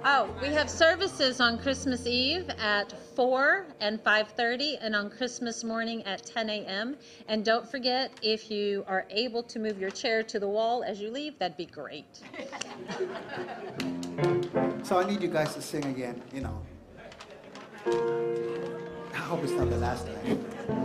Oh, 0.06 0.34
we 0.42 0.48
have 0.48 0.70
services 0.70 1.42
on 1.42 1.58
Christmas 1.60 2.08
Eve 2.08 2.50
at 2.58 2.94
4 3.20 3.66
and 3.82 4.02
5:30 4.02 4.78
and 4.80 4.96
on 4.96 5.10
Christmas 5.10 5.62
morning 5.66 6.02
at 6.06 6.26
10 6.26 6.50
a.m. 6.50 6.96
And 7.28 7.44
don't 7.44 7.70
forget 7.70 8.14
if 8.22 8.50
you 8.50 8.86
are 8.88 9.06
able 9.10 9.44
to 9.44 9.60
move 9.60 9.78
your 9.78 9.90
chair 9.90 10.24
to 10.24 10.40
the 10.40 10.48
wall 10.48 10.86
as 10.86 11.02
you 11.02 11.12
leave, 11.12 11.38
that'd 11.38 11.58
be 11.58 11.66
great. 11.66 12.22
So 14.84 14.98
I 14.98 15.06
need 15.06 15.22
you 15.22 15.28
guys 15.28 15.54
to 15.54 15.62
sing 15.62 15.86
again, 15.86 16.20
you 16.34 16.42
know. 16.42 16.62
I 19.14 19.18
hope 19.18 19.44
it's 19.44 19.52
not 19.52 19.70
the 19.70 19.78
last 19.78 20.08
time. 20.08 20.79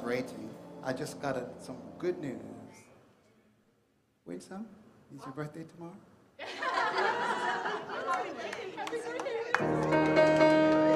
Celebrating, 0.00 0.48
I 0.82 0.92
just 0.92 1.20
got 1.20 1.36
a, 1.36 1.46
some 1.60 1.76
good 1.98 2.18
news. 2.20 2.40
Wait, 4.26 4.42
some? 4.42 4.66
Is 5.14 5.22
your 5.24 5.34
birthday 5.34 5.64
tomorrow? 5.64 5.96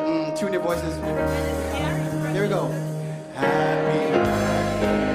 Mm, 0.05 0.39
tune 0.39 0.53
your 0.53 0.63
voices. 0.63 0.97
Here 2.33 2.43
we 2.43 2.49
go. 2.49 2.69
Happy 3.35 3.99
Gary 4.85 5.14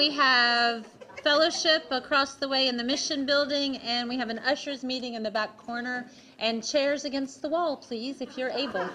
we 0.00 0.10
have 0.12 0.86
fellowship 1.22 1.84
across 1.90 2.36
the 2.36 2.48
way 2.48 2.68
in 2.68 2.78
the 2.78 2.82
mission 2.82 3.26
building, 3.26 3.76
and 3.76 4.08
we 4.08 4.16
have 4.16 4.30
an 4.30 4.38
ushers 4.38 4.82
meeting 4.82 5.12
in 5.12 5.22
the 5.22 5.30
back 5.30 5.58
corner, 5.58 6.06
and 6.38 6.64
chairs 6.66 7.04
against 7.04 7.42
the 7.42 7.48
wall, 7.50 7.76
please, 7.76 8.22
if 8.22 8.38
you're 8.38 8.48
able. 8.48 8.88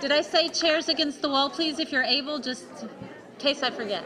Did 0.00 0.12
I 0.12 0.20
say 0.20 0.50
chairs 0.50 0.88
against 0.88 1.20
the 1.20 1.28
wall, 1.28 1.50
please, 1.50 1.80
if 1.80 1.90
you're 1.90 2.04
able, 2.04 2.38
just 2.38 2.64
in 2.82 2.88
case 3.40 3.64
I 3.64 3.72
forget? 3.72 4.04